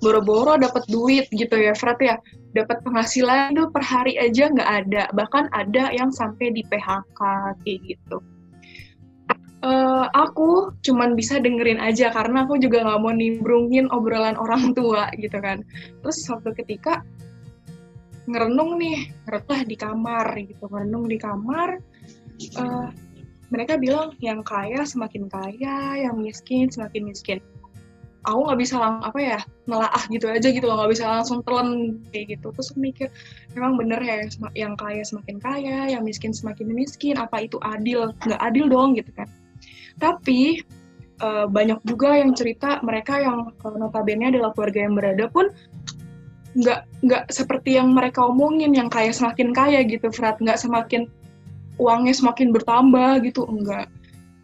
[0.02, 2.16] boro-boro dapat duit gitu ya Frat ya.
[2.52, 5.02] Dapat penghasilan itu per hari aja nggak ada.
[5.16, 7.20] Bahkan ada yang sampai di PHK
[7.64, 8.22] kayak gitu
[9.62, 15.08] uh, aku cuman bisa dengerin aja karena aku juga nggak mau nimbrungin obrolan orang tua
[15.16, 15.62] gitu kan.
[16.02, 17.06] Terus suatu ketika
[18.26, 20.66] ngerenung nih ngeretah di kamar gitu.
[20.68, 21.78] Ngerenung di kamar
[22.58, 22.88] uh,
[23.52, 27.38] mereka bilang yang kaya semakin kaya yang miskin semakin miskin.
[28.22, 31.98] Aku nggak bisa lang apa ya nelaah gitu aja gitu loh nggak bisa langsung telan
[32.14, 32.54] kayak gitu.
[32.54, 33.08] Terus mikir
[33.58, 38.14] memang bener ya yang kaya semakin kaya yang miskin semakin miskin apa itu adil?
[38.22, 39.26] Nggak adil dong gitu kan
[39.98, 40.62] tapi
[41.20, 45.48] uh, banyak juga yang cerita mereka yang uh, notabene adalah keluarga yang berada pun
[46.52, 51.08] nggak nggak seperti yang mereka omongin yang kaya semakin kaya gitu Frat nggak semakin
[51.80, 53.88] uangnya semakin bertambah gitu enggak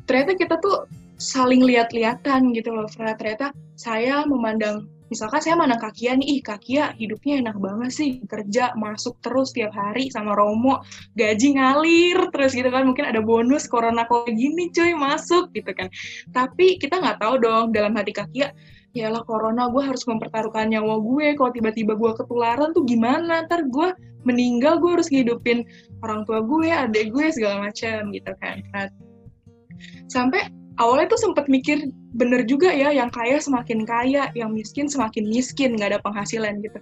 [0.09, 0.89] ternyata kita tuh
[1.21, 6.95] saling lihat-lihatan gitu loh Frat ternyata saya memandang misalkan saya mana Kakia nih, ih Kakia
[6.97, 10.81] hidupnya enak banget sih, kerja masuk terus tiap hari sama Romo,
[11.17, 15.89] gaji ngalir terus gitu kan, mungkin ada bonus corona kayak gini cuy masuk gitu kan.
[16.33, 18.53] Tapi kita nggak tahu dong dalam hati Kakia,
[18.97, 23.65] ya lah corona gue harus mempertaruhkan nyawa gue, kalau tiba-tiba gue ketularan tuh gimana, ntar
[23.69, 23.89] gue
[24.27, 25.65] meninggal gue harus ngidupin
[26.05, 28.61] orang tua gue, adik gue segala macam gitu kan.
[30.11, 35.27] Sampai awalnya tuh sempat mikir bener juga ya yang kaya semakin kaya yang miskin semakin
[35.29, 36.79] miskin nggak ada penghasilan gitu.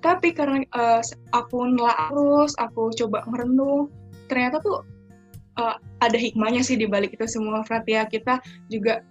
[0.00, 1.00] Tapi karena uh,
[1.36, 3.92] aku nelaah terus aku coba merenung
[4.26, 4.82] ternyata tuh
[5.60, 8.40] uh, ada hikmahnya sih di balik itu semua Frat ya kita
[8.72, 9.04] juga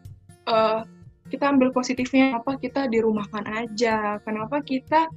[0.49, 0.81] uh,
[1.29, 4.21] kita ambil positifnya apa kita dirumahkan aja?
[4.21, 5.09] Kenapa kita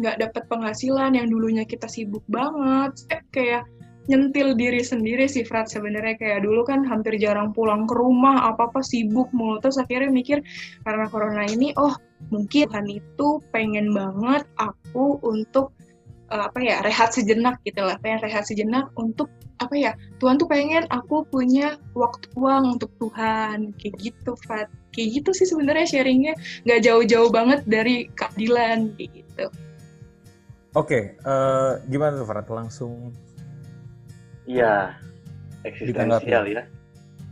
[0.00, 2.92] nggak dapat penghasilan yang dulunya kita sibuk banget?
[3.32, 3.64] Kayak
[4.10, 6.18] nyentil diri sendiri sih Frat sebenarnya.
[6.18, 9.62] Kayak dulu kan hampir jarang pulang ke rumah apa-apa sibuk mulu.
[9.62, 10.42] Terus akhirnya mikir
[10.82, 11.94] karena corona ini oh
[12.30, 15.74] mungkin Tuhan itu pengen banget aku untuk
[16.30, 17.98] uh, apa ya rehat sejenak gitu lah.
[18.02, 19.30] Pengen rehat sejenak untuk
[19.62, 23.74] apa ya Tuhan tuh pengen aku punya waktu uang untuk Tuhan.
[23.78, 26.34] Kayak gitu Fat kayak gitu sih sebenarnya sharingnya.
[26.66, 29.46] Nggak jauh-jauh banget dari keadilan gitu.
[30.72, 32.48] Oke, okay, uh, eh, gimana tuh Farad?
[32.48, 33.12] Langsung.
[34.46, 34.98] Iya,
[35.62, 36.62] eksistensial ya.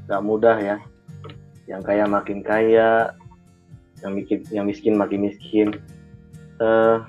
[0.06, 0.76] Gak mudah ya.
[1.66, 3.14] Yang kaya makin kaya,
[4.02, 5.68] yang miskin, yang miskin makin miskin.
[6.60, 7.02] Uh,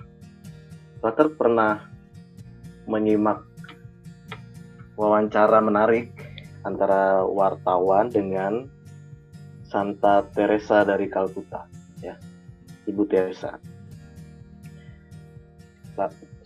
[1.01, 1.89] Frater pernah
[2.85, 3.41] menyimak
[4.97, 6.13] wawancara menarik
[6.61, 8.69] antara wartawan dengan
[9.65, 11.65] Santa Teresa dari Kalkuta,
[12.05, 12.13] ya,
[12.85, 13.57] Ibu Teresa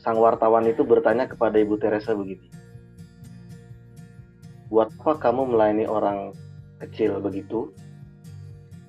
[0.01, 2.44] sang wartawan itu bertanya kepada Ibu Teresa begini.
[4.67, 6.33] Buat apa kamu melayani orang
[6.81, 7.69] kecil begitu?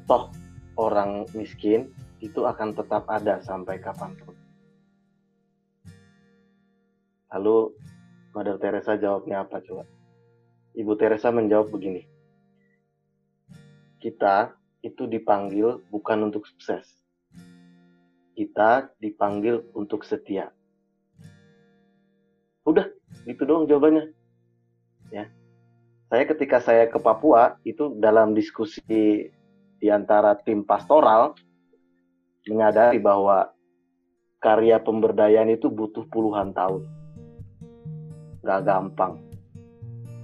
[0.08, 0.32] Toh
[0.76, 1.92] orang miskin
[2.24, 4.36] itu akan tetap ada sampai kapan pun.
[7.32, 7.76] Lalu
[8.32, 9.84] Mother Teresa jawabnya apa coba?
[10.76, 12.04] Ibu Teresa menjawab begini.
[14.00, 14.52] Kita
[14.84, 16.86] itu dipanggil bukan untuk sukses,
[18.36, 20.52] kita dipanggil untuk setia.
[22.68, 22.86] Udah,
[23.24, 24.12] itu doang jawabannya.
[25.10, 25.26] Ya.
[26.06, 28.80] Saya ketika saya ke Papua itu dalam diskusi
[29.76, 31.34] di antara tim pastoral
[32.46, 33.50] menyadari bahwa
[34.38, 36.86] karya pemberdayaan itu butuh puluhan tahun.
[38.46, 39.18] Gak gampang.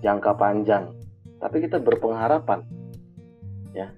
[0.07, 0.95] Jangka panjang.
[1.43, 2.62] Tapi kita berpengharapan.
[3.74, 3.91] Ya.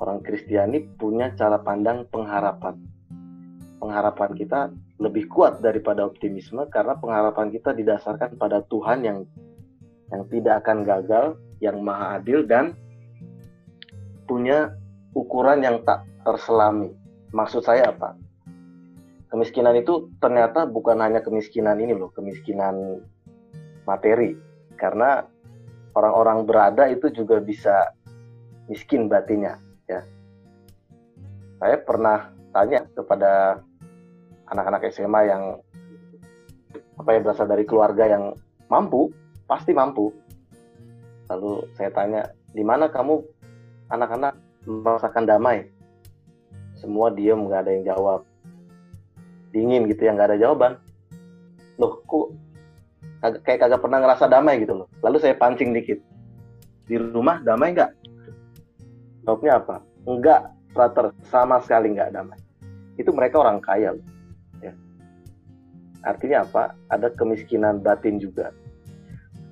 [0.00, 2.80] Orang Kristiani punya cara pandang pengharapan
[3.76, 4.60] pengharapan kita
[4.96, 9.18] lebih kuat daripada optimisme karena pengharapan kita didasarkan pada Tuhan yang
[10.12, 11.26] yang tidak akan gagal,
[11.58, 12.76] yang maha adil dan
[14.26, 14.74] punya
[15.16, 16.92] ukuran yang tak terselami.
[17.32, 18.14] Maksud saya apa?
[19.30, 23.02] Kemiskinan itu ternyata bukan hanya kemiskinan ini loh, kemiskinan
[23.88, 24.38] materi.
[24.78, 25.24] Karena
[25.96, 27.90] orang-orang berada itu juga bisa
[28.68, 30.04] miskin batinnya, ya.
[31.56, 33.62] Saya pernah tanya kepada
[34.52, 35.42] anak-anak SMA yang
[36.96, 38.36] apa ya berasal dari keluarga yang
[38.68, 39.08] mampu,
[39.46, 40.10] pasti mampu.
[41.30, 42.22] Lalu saya tanya,
[42.54, 43.22] di mana kamu
[43.90, 45.66] anak-anak merasakan damai?
[46.78, 48.20] Semua diem, nggak ada yang jawab.
[49.50, 50.78] Dingin gitu ya, nggak ada jawaban.
[51.80, 52.34] Loh, kok
[53.42, 54.88] kayak kagak pernah ngerasa damai gitu loh.
[55.02, 55.98] Lalu saya pancing dikit.
[56.86, 57.90] Di rumah damai nggak?
[59.26, 59.76] Jawabnya apa?
[60.06, 60.40] Enggak,
[60.70, 62.38] frater, sama sekali nggak damai
[62.96, 64.06] itu mereka orang kaya loh.
[64.64, 64.72] Ya.
[66.04, 66.72] Artinya apa?
[66.88, 68.52] Ada kemiskinan batin juga.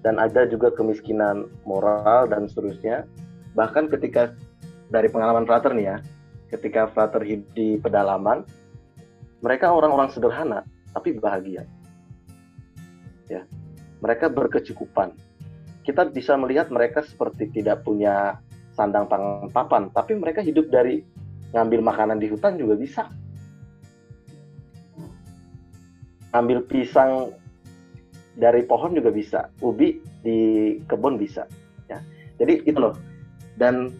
[0.04, 3.08] Dan ada juga kemiskinan moral dan seterusnya.
[3.56, 4.36] Bahkan ketika
[4.92, 5.96] dari pengalaman Frater nih ya,
[6.52, 8.44] ketika Frater hidup di pedalaman,
[9.40, 10.60] mereka orang-orang sederhana
[10.92, 11.64] tapi bahagia.
[13.32, 13.48] Ya.
[14.04, 15.16] Mereka berkecukupan.
[15.84, 18.36] Kita bisa melihat mereka seperti tidak punya
[18.76, 21.00] sandang pangan papan, tapi mereka hidup dari
[21.56, 23.08] ngambil makanan di hutan juga bisa
[26.34, 27.30] ambil pisang
[28.34, 30.38] dari pohon juga bisa, ubi di
[30.90, 31.46] kebun bisa.
[31.86, 32.02] Ya.
[32.38, 32.94] Jadi itu loh.
[33.54, 33.94] Dan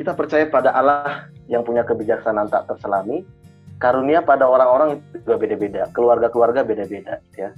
[0.00, 3.24] kita percaya pada Allah yang punya kebijaksanaan tak terselami.
[3.80, 7.20] Karunia pada orang-orang juga beda-beda, keluarga-keluarga beda-beda.
[7.36, 7.52] Ya.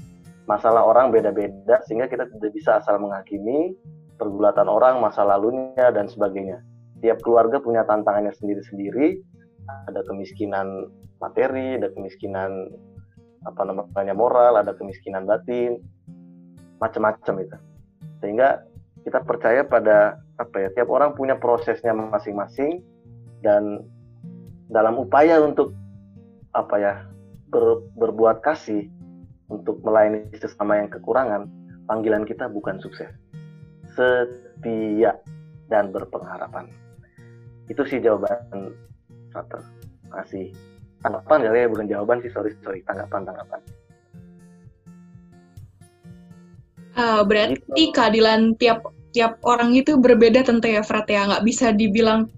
[0.46, 3.74] Masalah orang beda-beda sehingga kita tidak bisa asal menghakimi
[4.18, 6.62] pergulatan orang, masa lalunya dan sebagainya.
[7.02, 9.18] Tiap keluarga punya tantangannya sendiri-sendiri.
[9.90, 10.90] Ada kemiskinan
[11.22, 12.70] materi, ada kemiskinan
[13.42, 15.82] apa namanya moral, ada kemiskinan batin,
[16.82, 17.56] macam-macam itu.
[18.18, 18.66] Sehingga
[19.06, 22.82] kita percaya pada apa ya, tiap orang punya prosesnya masing-masing
[23.46, 23.86] dan
[24.66, 25.70] dalam upaya untuk
[26.50, 26.94] apa ya
[27.54, 28.90] ber, berbuat kasih
[29.46, 31.46] untuk melayani sesama yang kekurangan,
[31.86, 33.14] panggilan kita bukan sukses,
[33.94, 35.14] setia
[35.70, 36.66] dan berpengharapan.
[37.70, 38.74] Itu sih jawaban
[39.30, 39.62] Frater.
[40.12, 40.52] Masih
[41.02, 43.60] tanggapan kali ya bukan jawaban sih sorry sorry tanggapan tanggapan
[46.96, 47.92] uh, berarti gitu.
[47.94, 52.32] keadilan tiap tiap orang itu berbeda tentu ya Frat ya nggak bisa dibilang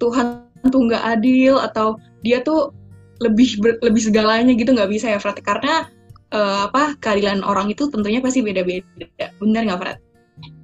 [0.00, 2.72] Tuhan tuh nggak adil atau dia tuh
[3.20, 5.88] lebih ber, lebih segalanya gitu nggak bisa ya Frat karena
[6.32, 9.98] uh, apa keadilan orang itu tentunya pasti beda-beda benar nggak Frat?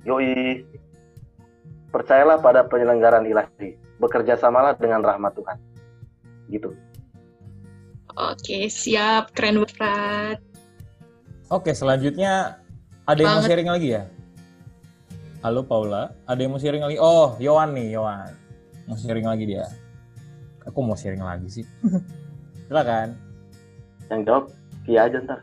[0.08, 0.64] Yoi
[1.92, 5.56] percayalah pada penyelenggaraan ilahi bekerja samalah dengan rahmat Tuhan
[6.48, 6.72] gitu
[8.12, 9.32] Oke, siap.
[9.32, 10.38] Keren banget.
[11.48, 12.60] Oke, selanjutnya
[13.12, 14.02] ada yang mau sharing lagi ya?
[15.44, 16.96] Halo Paula, ada yang mau sharing lagi?
[16.96, 18.32] Oh, Yohan nih, Yohan.
[18.88, 19.68] Mau sharing lagi dia.
[20.64, 21.64] Aku mau sharing lagi sih.
[22.70, 23.12] Silakan.
[24.08, 24.44] Yang jawab
[24.82, 25.40] Kia aja ntar.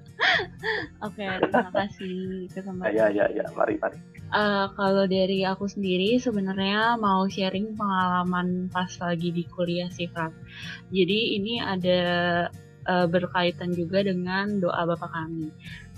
[1.06, 2.92] Oke, terima kasih kesempatan.
[2.92, 3.96] Ya, ya, ya, mari, mari.
[4.30, 10.30] Uh, kalau dari aku sendiri sebenarnya mau sharing pengalaman pas lagi di kuliah sih Fran.
[10.94, 12.00] Jadi ini ada
[12.86, 15.50] uh, berkaitan juga dengan doa Bapak kami.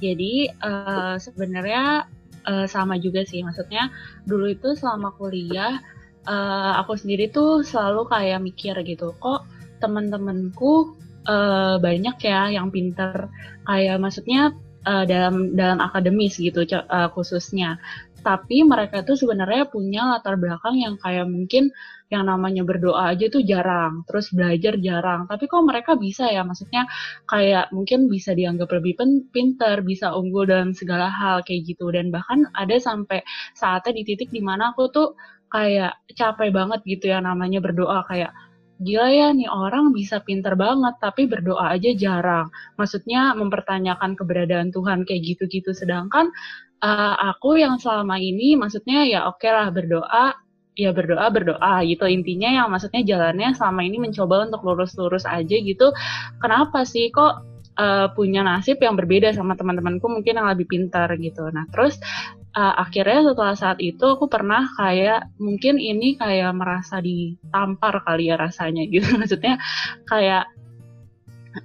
[0.03, 2.11] Jadi uh, sebenarnya
[2.51, 3.95] uh, sama juga sih, maksudnya
[4.27, 5.79] dulu itu selama kuliah
[6.27, 9.47] uh, aku sendiri tuh selalu kayak mikir gitu, kok
[9.79, 10.99] teman-temanku
[11.31, 13.31] uh, banyak ya yang pinter,
[13.71, 14.51] kayak maksudnya
[14.87, 17.79] uh, dalam dalam akademis gitu uh, khususnya.
[18.23, 21.75] Tapi mereka tuh sebenarnya punya latar belakang yang kayak mungkin
[22.13, 25.25] yang namanya berdoa aja tuh jarang, terus belajar jarang.
[25.25, 26.85] Tapi kok mereka bisa ya, maksudnya
[27.25, 29.01] kayak mungkin bisa dianggap lebih
[29.33, 31.89] pinter, bisa unggul dalam segala hal kayak gitu.
[31.89, 33.25] Dan bahkan ada sampai
[33.57, 35.17] saatnya di titik di mana aku tuh
[35.49, 38.33] kayak capek banget gitu ya namanya berdoa kayak
[38.81, 42.53] gila ya nih orang bisa pinter banget tapi berdoa aja jarang.
[42.77, 45.73] Maksudnya mempertanyakan keberadaan Tuhan kayak gitu-gitu.
[45.73, 46.29] Sedangkan
[46.83, 50.35] uh, aku yang selama ini maksudnya ya oke okay lah berdoa
[50.79, 52.05] ya berdoa berdoa gitu.
[52.09, 55.93] Intinya yang maksudnya jalannya selama ini mencoba untuk lurus-lurus aja gitu.
[56.41, 57.45] Kenapa sih kok
[57.77, 61.49] uh, punya nasib yang berbeda sama teman-temanku mungkin yang lebih pintar gitu?
[61.53, 62.01] Nah terus
[62.57, 68.37] uh, akhirnya setelah saat itu aku pernah kayak mungkin ini kayak merasa ditampar kali ya
[68.41, 69.07] rasanya gitu.
[69.21, 69.61] Maksudnya
[70.09, 70.49] kayak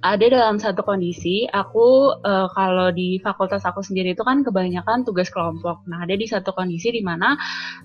[0.04, 5.32] ada dalam satu kondisi aku uh, kalau di fakultas aku sendiri itu kan kebanyakan tugas
[5.32, 5.80] kelompok.
[5.88, 7.34] Nah, ada di satu kondisi di mana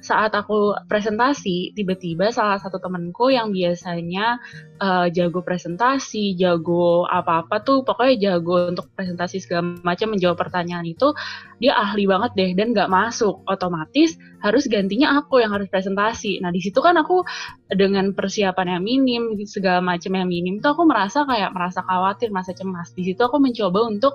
[0.04, 4.40] saat aku presentasi tiba-tiba salah satu temanku yang biasanya
[4.84, 11.16] uh, jago presentasi, jago apa-apa tuh pokoknya jago untuk presentasi segala macam menjawab pertanyaan itu
[11.64, 16.44] dia ahli banget deh dan nggak masuk otomatis harus gantinya aku yang harus presentasi.
[16.44, 17.24] Nah, di situ kan aku
[17.72, 22.52] dengan persiapan yang minim segala macam yang minim tuh aku merasa kayak merasa khawatir, masa
[22.52, 22.92] cemas.
[22.92, 24.14] Di situ aku mencoba untuk,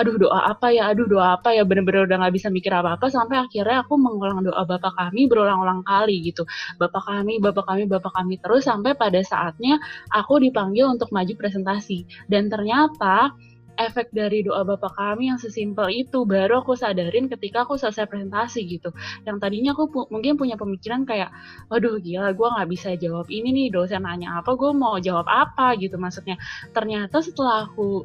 [0.00, 3.44] aduh doa apa ya, aduh doa apa ya, bener-bener udah nggak bisa mikir apa-apa sampai
[3.44, 6.48] akhirnya aku mengulang doa Bapak kami berulang-ulang kali gitu.
[6.80, 9.76] Bapak kami, Bapak kami, Bapak kami terus sampai pada saatnya
[10.08, 12.08] aku dipanggil untuk maju presentasi.
[12.32, 13.36] Dan ternyata
[13.76, 18.64] efek dari doa Bapak kami yang sesimpel itu baru aku sadarin ketika aku selesai presentasi
[18.66, 18.90] gitu.
[19.28, 21.30] Yang tadinya aku pu mungkin punya pemikiran kayak,
[21.68, 25.76] waduh gila gue nggak bisa jawab ini nih dosen nanya apa, gue mau jawab apa
[25.78, 26.40] gitu maksudnya.
[26.72, 28.04] Ternyata setelah aku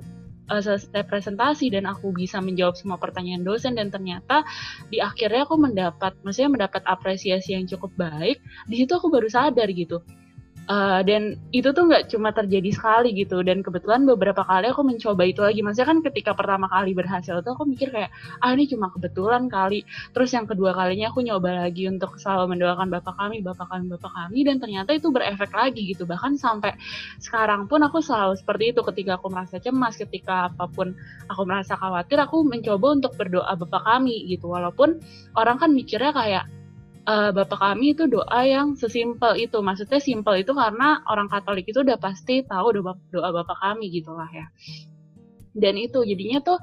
[0.52, 4.44] uh, selesai presentasi dan aku bisa menjawab semua pertanyaan dosen dan ternyata
[4.92, 9.72] di akhirnya aku mendapat maksudnya mendapat apresiasi yang cukup baik di situ aku baru sadar
[9.72, 10.04] gitu
[10.70, 13.42] Uh, dan itu tuh nggak cuma terjadi sekali gitu.
[13.42, 15.66] Dan kebetulan beberapa kali aku mencoba itu lagi.
[15.66, 19.84] Maksudnya kan ketika pertama kali berhasil tuh aku mikir kayak ah ini cuma kebetulan kali.
[20.14, 24.12] Terus yang kedua kalinya aku nyoba lagi untuk selalu mendoakan bapak kami bapak kami bapak
[24.14, 24.40] kami.
[24.46, 26.06] Dan ternyata itu berefek lagi gitu.
[26.06, 26.78] Bahkan sampai
[27.18, 28.82] sekarang pun aku selalu seperti itu.
[28.86, 30.94] Ketika aku merasa cemas ketika apa pun
[31.28, 34.48] aku merasa khawatir aku mencoba untuk berdoa bapak kami gitu.
[34.48, 35.02] Walaupun
[35.36, 36.61] orang kan mikirnya kayak
[37.08, 39.58] uh, Bapak kami itu doa yang sesimpel itu.
[39.62, 44.30] Maksudnya simpel itu karena orang Katolik itu udah pasti tahu doa, doa Bapak kami gitulah
[44.30, 44.48] ya.
[45.52, 46.60] Dan itu jadinya tuh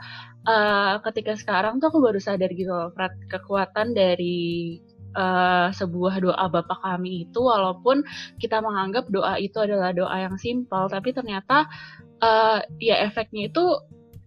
[0.48, 2.88] uh, ketika sekarang tuh aku baru sadar gitu loh,
[3.28, 4.80] kekuatan dari
[5.12, 8.00] uh, sebuah doa Bapak kami itu walaupun
[8.40, 11.68] kita menganggap doa itu adalah doa yang simpel, tapi ternyata
[12.24, 13.64] uh, ya efeknya itu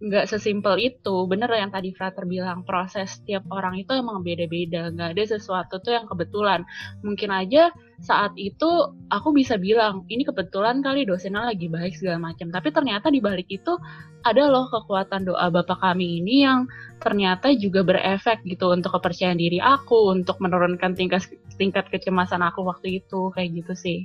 [0.01, 1.29] nggak sesimpel itu.
[1.29, 4.89] Bener yang tadi Frater bilang proses tiap orang itu emang beda-beda.
[4.89, 6.65] Nggak ada sesuatu tuh yang kebetulan.
[7.05, 7.69] Mungkin aja
[8.01, 8.65] saat itu
[9.13, 12.49] aku bisa bilang ini kebetulan kali dosennya lagi baik segala macam.
[12.49, 13.77] Tapi ternyata di balik itu
[14.25, 16.65] ada loh kekuatan doa bapak kami ini yang
[16.97, 21.29] ternyata juga berefek gitu untuk kepercayaan diri aku untuk menurunkan tingkat
[21.61, 23.99] tingkat kecemasan aku waktu itu kayak gitu sih.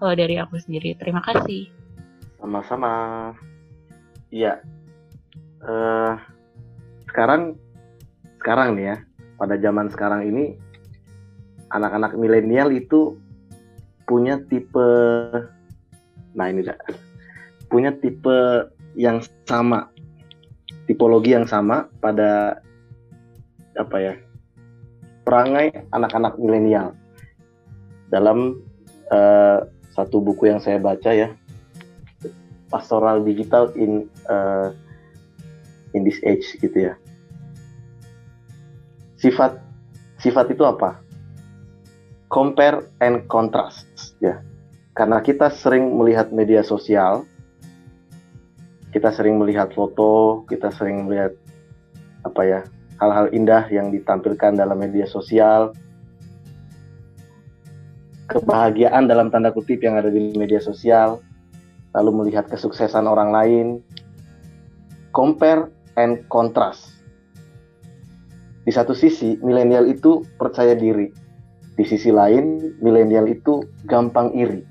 [0.00, 1.68] Kalau dari aku sendiri terima kasih.
[2.40, 3.36] Sama-sama.
[4.32, 4.64] Iya
[5.66, 6.14] uh,
[7.10, 7.58] sekarang
[8.42, 8.96] sekarang nih ya
[9.38, 10.58] pada zaman sekarang ini
[11.72, 13.18] anak-anak milenial itu
[14.06, 14.88] punya tipe
[16.32, 16.76] nah ini dah
[17.72, 19.88] punya tipe yang sama
[20.84, 22.60] tipologi yang sama pada
[23.72, 24.14] apa ya
[25.22, 26.94] perangai anak-anak milenial.
[28.12, 28.60] Dalam
[29.08, 29.64] uh,
[29.96, 31.32] satu buku yang saya baca ya
[32.68, 34.72] pastoral digital in uh,
[35.92, 36.94] in this age gitu ya.
[39.20, 39.60] Sifat
[40.18, 40.98] sifat itu apa?
[42.32, 43.86] Compare and contrast
[44.18, 44.40] ya.
[44.92, 47.24] Karena kita sering melihat media sosial,
[48.92, 51.32] kita sering melihat foto, kita sering melihat
[52.22, 52.60] apa ya
[53.00, 55.74] hal-hal indah yang ditampilkan dalam media sosial,
[58.30, 61.18] kebahagiaan dalam tanda kutip yang ada di media sosial,
[61.92, 63.66] lalu melihat kesuksesan orang lain,
[65.10, 67.02] compare and contrast.
[68.62, 71.10] Di satu sisi, milenial itu percaya diri.
[71.74, 74.62] Di sisi lain, milenial itu gampang iri.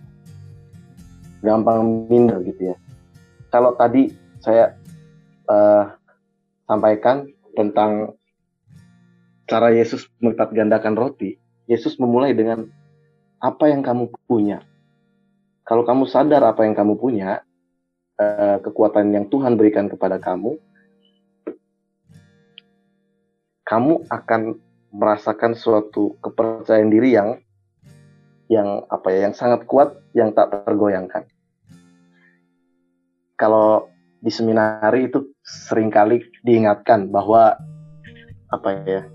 [1.44, 2.76] Gampang minder gitu ya.
[3.52, 4.08] Kalau tadi
[4.40, 4.80] saya
[5.52, 5.92] uh,
[6.70, 8.16] sampaikan tentang
[9.52, 11.36] cara Yesus melipat gandakan roti.
[11.68, 12.72] Yesus memulai dengan
[13.44, 14.64] apa yang kamu punya.
[15.68, 17.44] Kalau kamu sadar apa yang kamu punya,
[18.16, 20.56] uh, kekuatan yang Tuhan berikan kepada kamu,
[23.72, 24.60] kamu akan
[24.92, 27.40] merasakan suatu kepercayaan diri yang
[28.52, 31.24] yang apa ya yang sangat kuat yang tak tergoyangkan.
[33.40, 33.88] Kalau
[34.20, 37.56] di seminari itu sering kali diingatkan bahwa
[38.52, 39.08] apa ya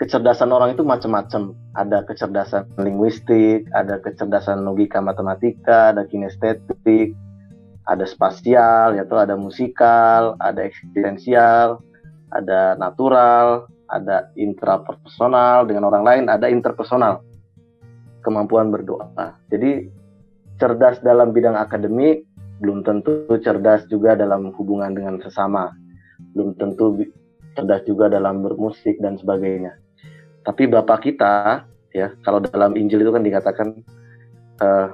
[0.00, 1.52] kecerdasan orang itu macam-macam.
[1.76, 7.12] Ada kecerdasan linguistik, ada kecerdasan logika matematika, ada kinestetik,
[7.84, 11.80] ada spasial, yaitu ada musikal, ada eksistensial,
[12.32, 17.20] ada natural, ada intrapersonal dengan orang lain, ada interpersonal
[18.24, 19.36] kemampuan berdoa.
[19.52, 19.88] Jadi
[20.56, 22.24] cerdas dalam bidang akademik
[22.62, 25.74] belum tentu cerdas juga dalam hubungan dengan sesama.
[26.32, 27.02] Belum tentu
[27.58, 29.76] cerdas juga dalam bermusik dan sebagainya.
[30.46, 33.68] Tapi Bapak kita ya, kalau dalam Injil itu kan dikatakan
[34.62, 34.88] uh,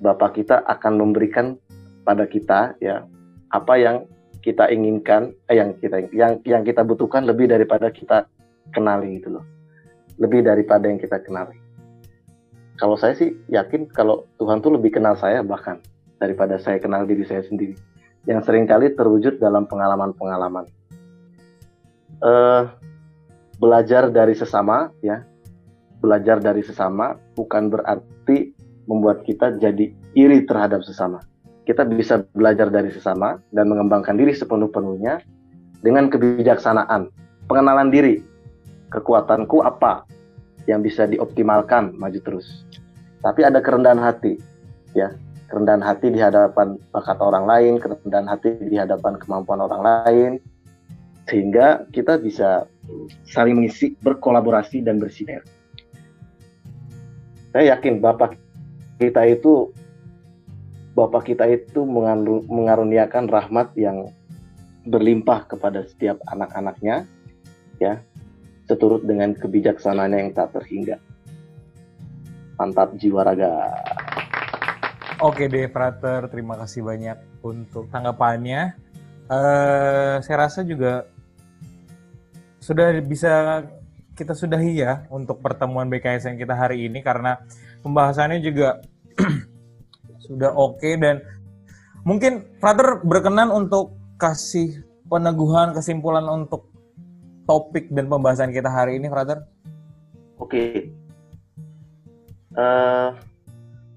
[0.00, 1.56] Bapak kita akan memberikan
[2.04, 3.04] pada kita ya
[3.52, 3.96] apa yang
[4.40, 8.24] kita inginkan, eh, yang kita yang yang kita butuhkan lebih daripada kita
[8.72, 9.44] kenali gitu loh.
[10.16, 11.56] Lebih daripada yang kita kenali.
[12.80, 15.80] Kalau saya sih yakin kalau Tuhan tuh lebih kenal saya bahkan
[16.16, 17.76] daripada saya kenal diri saya sendiri.
[18.24, 20.68] Yang sering kali terwujud dalam pengalaman-pengalaman.
[22.20, 22.68] Uh,
[23.60, 25.24] belajar dari sesama ya.
[26.00, 28.56] Belajar dari sesama bukan berarti
[28.88, 31.20] membuat kita jadi iri terhadap sesama
[31.70, 35.22] kita bisa belajar dari sesama dan mengembangkan diri sepenuh-penuhnya
[35.86, 37.14] dengan kebijaksanaan
[37.46, 38.26] pengenalan diri
[38.90, 40.02] kekuatanku apa
[40.66, 42.66] yang bisa dioptimalkan maju terus.
[43.22, 44.42] Tapi ada kerendahan hati,
[44.98, 45.14] ya,
[45.46, 50.30] kerendahan hati di hadapan bakat orang lain, kerendahan hati di hadapan kemampuan orang lain,
[51.30, 52.66] sehingga kita bisa
[53.30, 55.46] saling mengisi, berkolaborasi dan bersinergi.
[57.54, 58.34] Saya yakin Bapak
[58.98, 59.70] kita itu
[60.94, 61.86] Bapak kita itu
[62.50, 64.10] mengaruniakan rahmat yang
[64.82, 67.06] berlimpah kepada setiap anak-anaknya,
[67.78, 68.02] ya,
[68.66, 70.98] seturut dengan kebijaksanaannya yang tak terhingga.
[72.58, 73.70] Mantap jiwa raga.
[75.20, 76.32] Oke deh, Frater.
[76.32, 78.72] Terima kasih banyak untuk tanggapannya.
[79.30, 81.06] Uh, saya rasa juga
[82.58, 83.64] sudah bisa
[84.14, 87.40] kita sudahi ya untuk pertemuan BKSN kita hari ini karena
[87.80, 88.84] pembahasannya juga
[90.30, 91.18] sudah oke okay dan
[92.06, 96.70] mungkin Frater berkenan untuk kasih peneguhan kesimpulan untuk
[97.50, 99.42] topik dan pembahasan kita hari ini, Frater?
[100.38, 100.46] Oke.
[100.46, 100.72] Okay.
[102.54, 103.08] Uh, eh,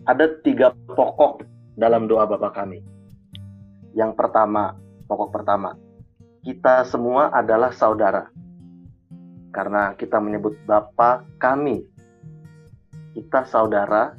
[0.10, 1.46] ada tiga pokok
[1.78, 2.82] dalam doa Bapak kami.
[3.94, 4.74] Yang pertama,
[5.06, 5.78] pokok pertama,
[6.42, 8.34] kita semua adalah saudara.
[9.54, 11.86] Karena kita menyebut Bapa kami.
[13.14, 14.18] Kita saudara,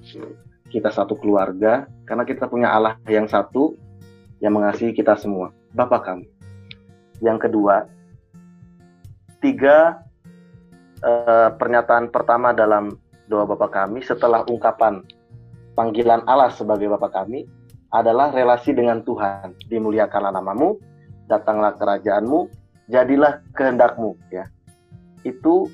[0.71, 3.77] kita satu keluarga, karena kita punya Allah yang satu
[4.41, 5.51] yang mengasihi kita semua.
[5.73, 6.29] Bapak kami.
[7.25, 7.89] Yang kedua,
[9.41, 10.05] tiga
[11.01, 12.97] uh, pernyataan pertama dalam
[13.29, 15.01] doa Bapak kami setelah ungkapan
[15.73, 17.49] panggilan Allah sebagai Bapak kami
[17.95, 19.55] adalah relasi dengan Tuhan.
[19.71, 20.77] Dimuliakanlah namamu,
[21.31, 22.51] datanglah kerajaanmu,
[22.91, 24.19] jadilah kehendakmu.
[24.29, 24.51] Ya,
[25.25, 25.71] itu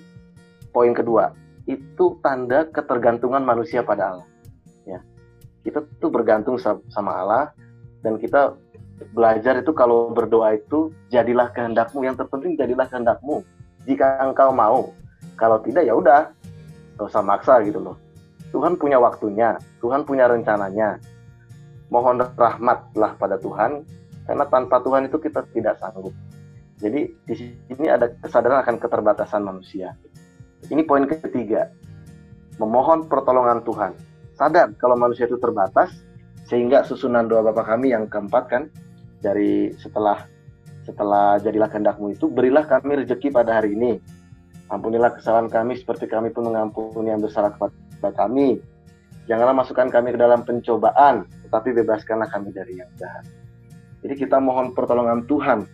[0.71, 1.35] poin kedua.
[1.67, 4.30] Itu tanda ketergantungan manusia pada Allah.
[5.71, 6.59] Kita tuh bergantung
[6.91, 7.55] sama Allah
[8.03, 8.59] dan kita
[9.15, 13.47] belajar itu kalau berdoa itu jadilah kehendakmu yang terpenting jadilah kehendakmu.
[13.87, 14.91] Jika engkau mau
[15.39, 16.35] kalau tidak ya udah
[16.99, 17.95] gak usah maksa gitu loh.
[18.51, 20.99] Tuhan punya waktunya Tuhan punya rencananya.
[21.87, 23.87] Mohon rahmatlah pada Tuhan
[24.27, 26.11] karena tanpa Tuhan itu kita tidak sanggup.
[26.83, 29.95] Jadi di sini ada kesadaran akan keterbatasan manusia.
[30.67, 31.71] Ini poin ketiga.
[32.59, 34.10] Memohon pertolongan Tuhan
[34.41, 35.93] sadar kalau manusia itu terbatas
[36.49, 38.63] sehingga susunan doa Bapak kami yang keempat kan
[39.21, 40.25] dari setelah
[40.89, 44.01] setelah jadilah kehendakmu itu, berilah kami rezeki pada hari ini.
[44.71, 48.59] Ampunilah kesalahan kami seperti kami pun mengampuni yang bersalah kepada kami.
[49.29, 53.23] Janganlah masukkan kami ke dalam pencobaan, tetapi bebaskanlah kami dari yang jahat.
[54.01, 55.69] Jadi kita mohon pertolongan Tuhan.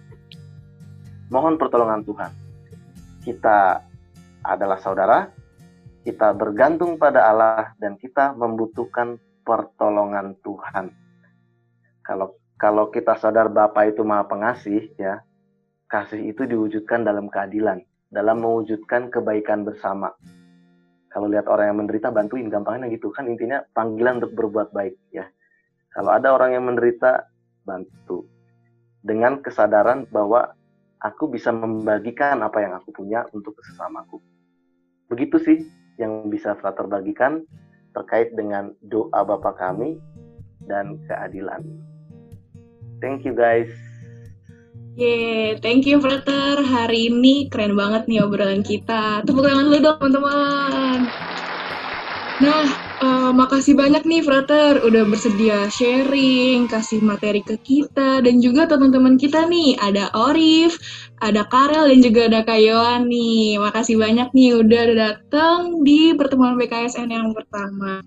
[1.30, 2.30] Mohon pertolongan Tuhan.
[3.22, 3.80] Kita
[4.42, 5.30] adalah saudara,
[6.06, 10.94] kita bergantung pada Allah dan kita membutuhkan pertolongan Tuhan.
[12.06, 15.18] Kalau kalau kita sadar Bapa itu Maha Pengasih ya,
[15.90, 20.14] kasih itu diwujudkan dalam keadilan, dalam mewujudkan kebaikan bersama.
[21.10, 25.26] Kalau lihat orang yang menderita bantuin gampangnya gitu kan intinya panggilan untuk berbuat baik ya.
[25.90, 27.26] Kalau ada orang yang menderita
[27.66, 28.30] bantu.
[29.06, 30.50] dengan kesadaran bahwa
[30.98, 34.18] aku bisa membagikan apa yang aku punya untuk sesamaku.
[35.06, 35.58] Begitu sih
[35.96, 37.44] yang bisa Frater bagikan
[37.96, 39.96] terkait dengan doa Bapa kami
[40.68, 41.64] dan keadilan.
[43.00, 43.68] Thank you guys.
[44.96, 46.64] Yeay, thank you Frater.
[46.64, 49.20] Hari ini keren banget nih obrolan kita.
[49.28, 50.98] Tepuk tangan dulu dong teman-teman.
[52.40, 58.68] Nah, uh, makasih banyak nih Frater udah bersedia sharing, kasih materi ke kita dan juga
[58.68, 60.76] teman-teman kita nih ada Orif,
[61.20, 63.60] ada Karel dan juga ada Kayoan nih.
[63.60, 68.00] Makasih banyak nih udah datang di pertemuan BKSN yang pertama.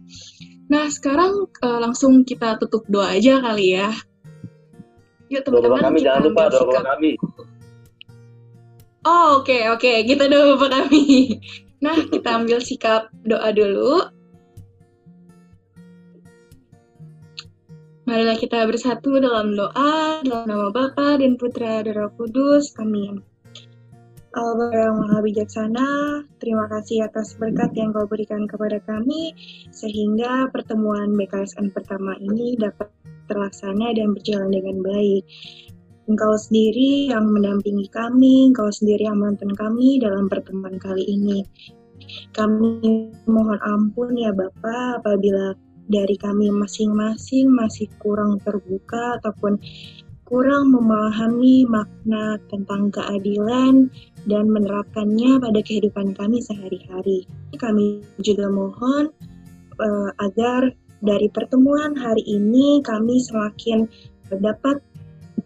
[0.69, 3.89] Nah, sekarang uh, langsung kita tutup doa aja kali ya.
[5.29, 7.13] Yuk teman-teman kami jangan lupa doa kami.
[9.07, 9.97] Oh oke okay, oke okay.
[10.03, 11.05] kita doa bapak kami.
[11.79, 14.18] Nah kita ambil sikap doa dulu.
[18.09, 22.73] Marilah kita bersatu dalam doa, dalam nama Bapa dan Putra dan Roh Kudus.
[22.81, 23.21] Amin.
[24.33, 29.37] Allah yang Maha Bijaksana, terima kasih atas berkat yang kau berikan kepada kami,
[29.69, 32.89] sehingga pertemuan BKSN pertama ini dapat
[33.29, 35.29] terlaksana dan berjalan dengan baik.
[36.09, 41.45] Engkau sendiri yang mendampingi kami, Engkau sendiri yang menonton kami dalam pertemuan kali ini.
[42.33, 45.53] Kami mohon ampun ya Bapak apabila
[45.89, 49.57] dari kami masing-masing masih kurang terbuka ataupun
[50.29, 53.89] kurang memahami makna tentang keadilan
[54.29, 57.25] dan menerapkannya pada kehidupan kami sehari-hari.
[57.57, 59.09] Kami juga mohon
[59.81, 60.69] uh, agar
[61.01, 63.89] dari pertemuan hari ini kami semakin
[64.29, 64.77] dapat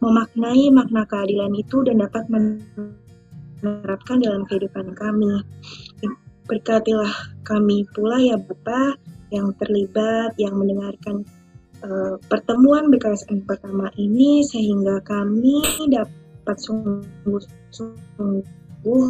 [0.04, 5.48] memaknai makna keadilan itu dan dapat menerapkan dalam kehidupan kami.
[6.44, 9.00] Berkatilah kami pula ya Bapak
[9.34, 11.26] yang terlibat, yang mendengarkan
[11.82, 19.06] uh, pertemuan BKSN pertama ini sehingga kami dapat sungguh-sungguh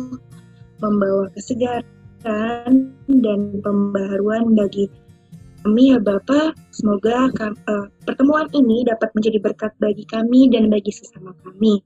[0.79, 4.87] membawa kesegaran dan pembaharuan bagi
[5.63, 11.31] kami ya Bapak, semoga uh, pertemuan ini dapat menjadi berkat bagi kami dan bagi sesama
[11.39, 11.79] kami.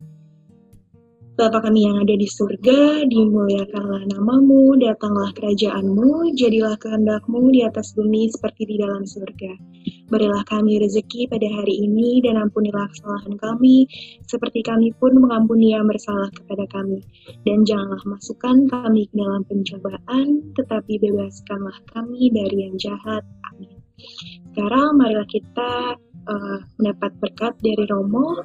[1.38, 8.26] Bapa kami yang ada di surga, dimuliakanlah namamu, datanglah kerajaanmu, jadilah kehendakmu di atas bumi
[8.34, 9.54] seperti di dalam surga.
[10.10, 13.86] Berilah kami rezeki pada hari ini dan ampunilah kesalahan kami,
[14.26, 17.06] seperti kami pun mengampuni yang bersalah kepada kami.
[17.46, 23.22] Dan janganlah masukkan kami ke dalam pencobaan, tetapi bebaskanlah kami dari yang jahat.
[23.54, 23.78] Amin.
[24.58, 28.42] Sekarang marilah kita uh, mendapat berkat dari Romo.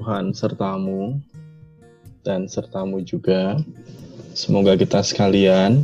[0.00, 1.20] Tuhan sertamu,
[2.24, 3.58] dan sertamu juga.
[4.32, 5.82] Semoga kita sekalian,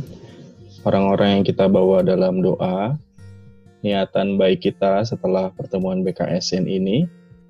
[0.87, 2.95] orang-orang yang kita bawa dalam doa,
[3.83, 7.05] niatan baik kita setelah pertemuan BKSN ini,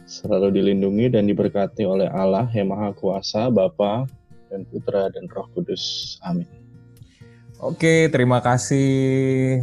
[0.07, 4.07] selalu dilindungi dan diberkati oleh Allah yang Maha Kuasa, Bapa
[4.49, 6.17] dan Putra dan Roh Kudus.
[6.23, 6.47] Amin.
[7.57, 8.85] Oke, terima kasih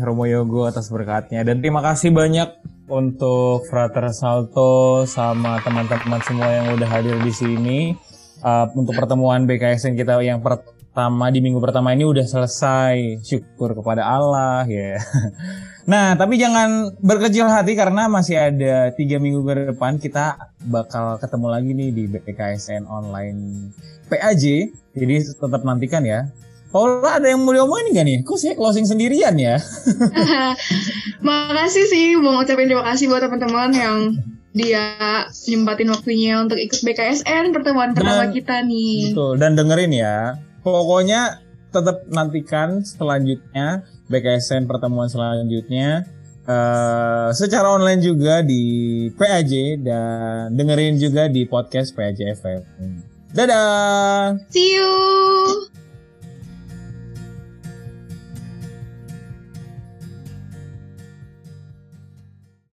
[0.03, 2.51] Romo Yogo atas berkatnya dan terima kasih banyak
[2.91, 7.95] untuk Frater Salto sama teman-teman semua yang udah hadir di sini
[8.45, 13.25] uh, untuk pertemuan BKSN kita yang pertama di minggu pertama ini udah selesai.
[13.25, 15.01] Syukur kepada Allah ya.
[15.85, 21.47] Nah, tapi jangan berkecil hati karena masih ada tiga minggu ke depan kita bakal ketemu
[21.53, 23.69] lagi nih di BKSN online
[24.09, 24.73] PAJ.
[24.97, 26.25] Jadi tetap nantikan ya.
[26.73, 28.19] Paula ada yang mau diomongin gak nih?
[28.25, 29.61] Kok saya closing sendirian ya?
[31.27, 33.97] Makasih sih, mau ngucapin terima kasih buat teman-teman yang
[34.55, 34.97] dia
[35.51, 39.11] nyempatin waktunya untuk ikut BKSN pertemuan dan, pertama kita nih.
[39.11, 40.39] Betul, dan dengerin ya.
[40.63, 41.43] Pokoknya
[41.75, 46.07] tetap nantikan selanjutnya BKSN pertemuan selanjutnya
[46.47, 48.63] uh, secara online juga di
[49.11, 52.61] PAJ dan dengerin juga di podcast PAJ FM.
[53.35, 54.39] Dadah.
[54.55, 54.95] See you.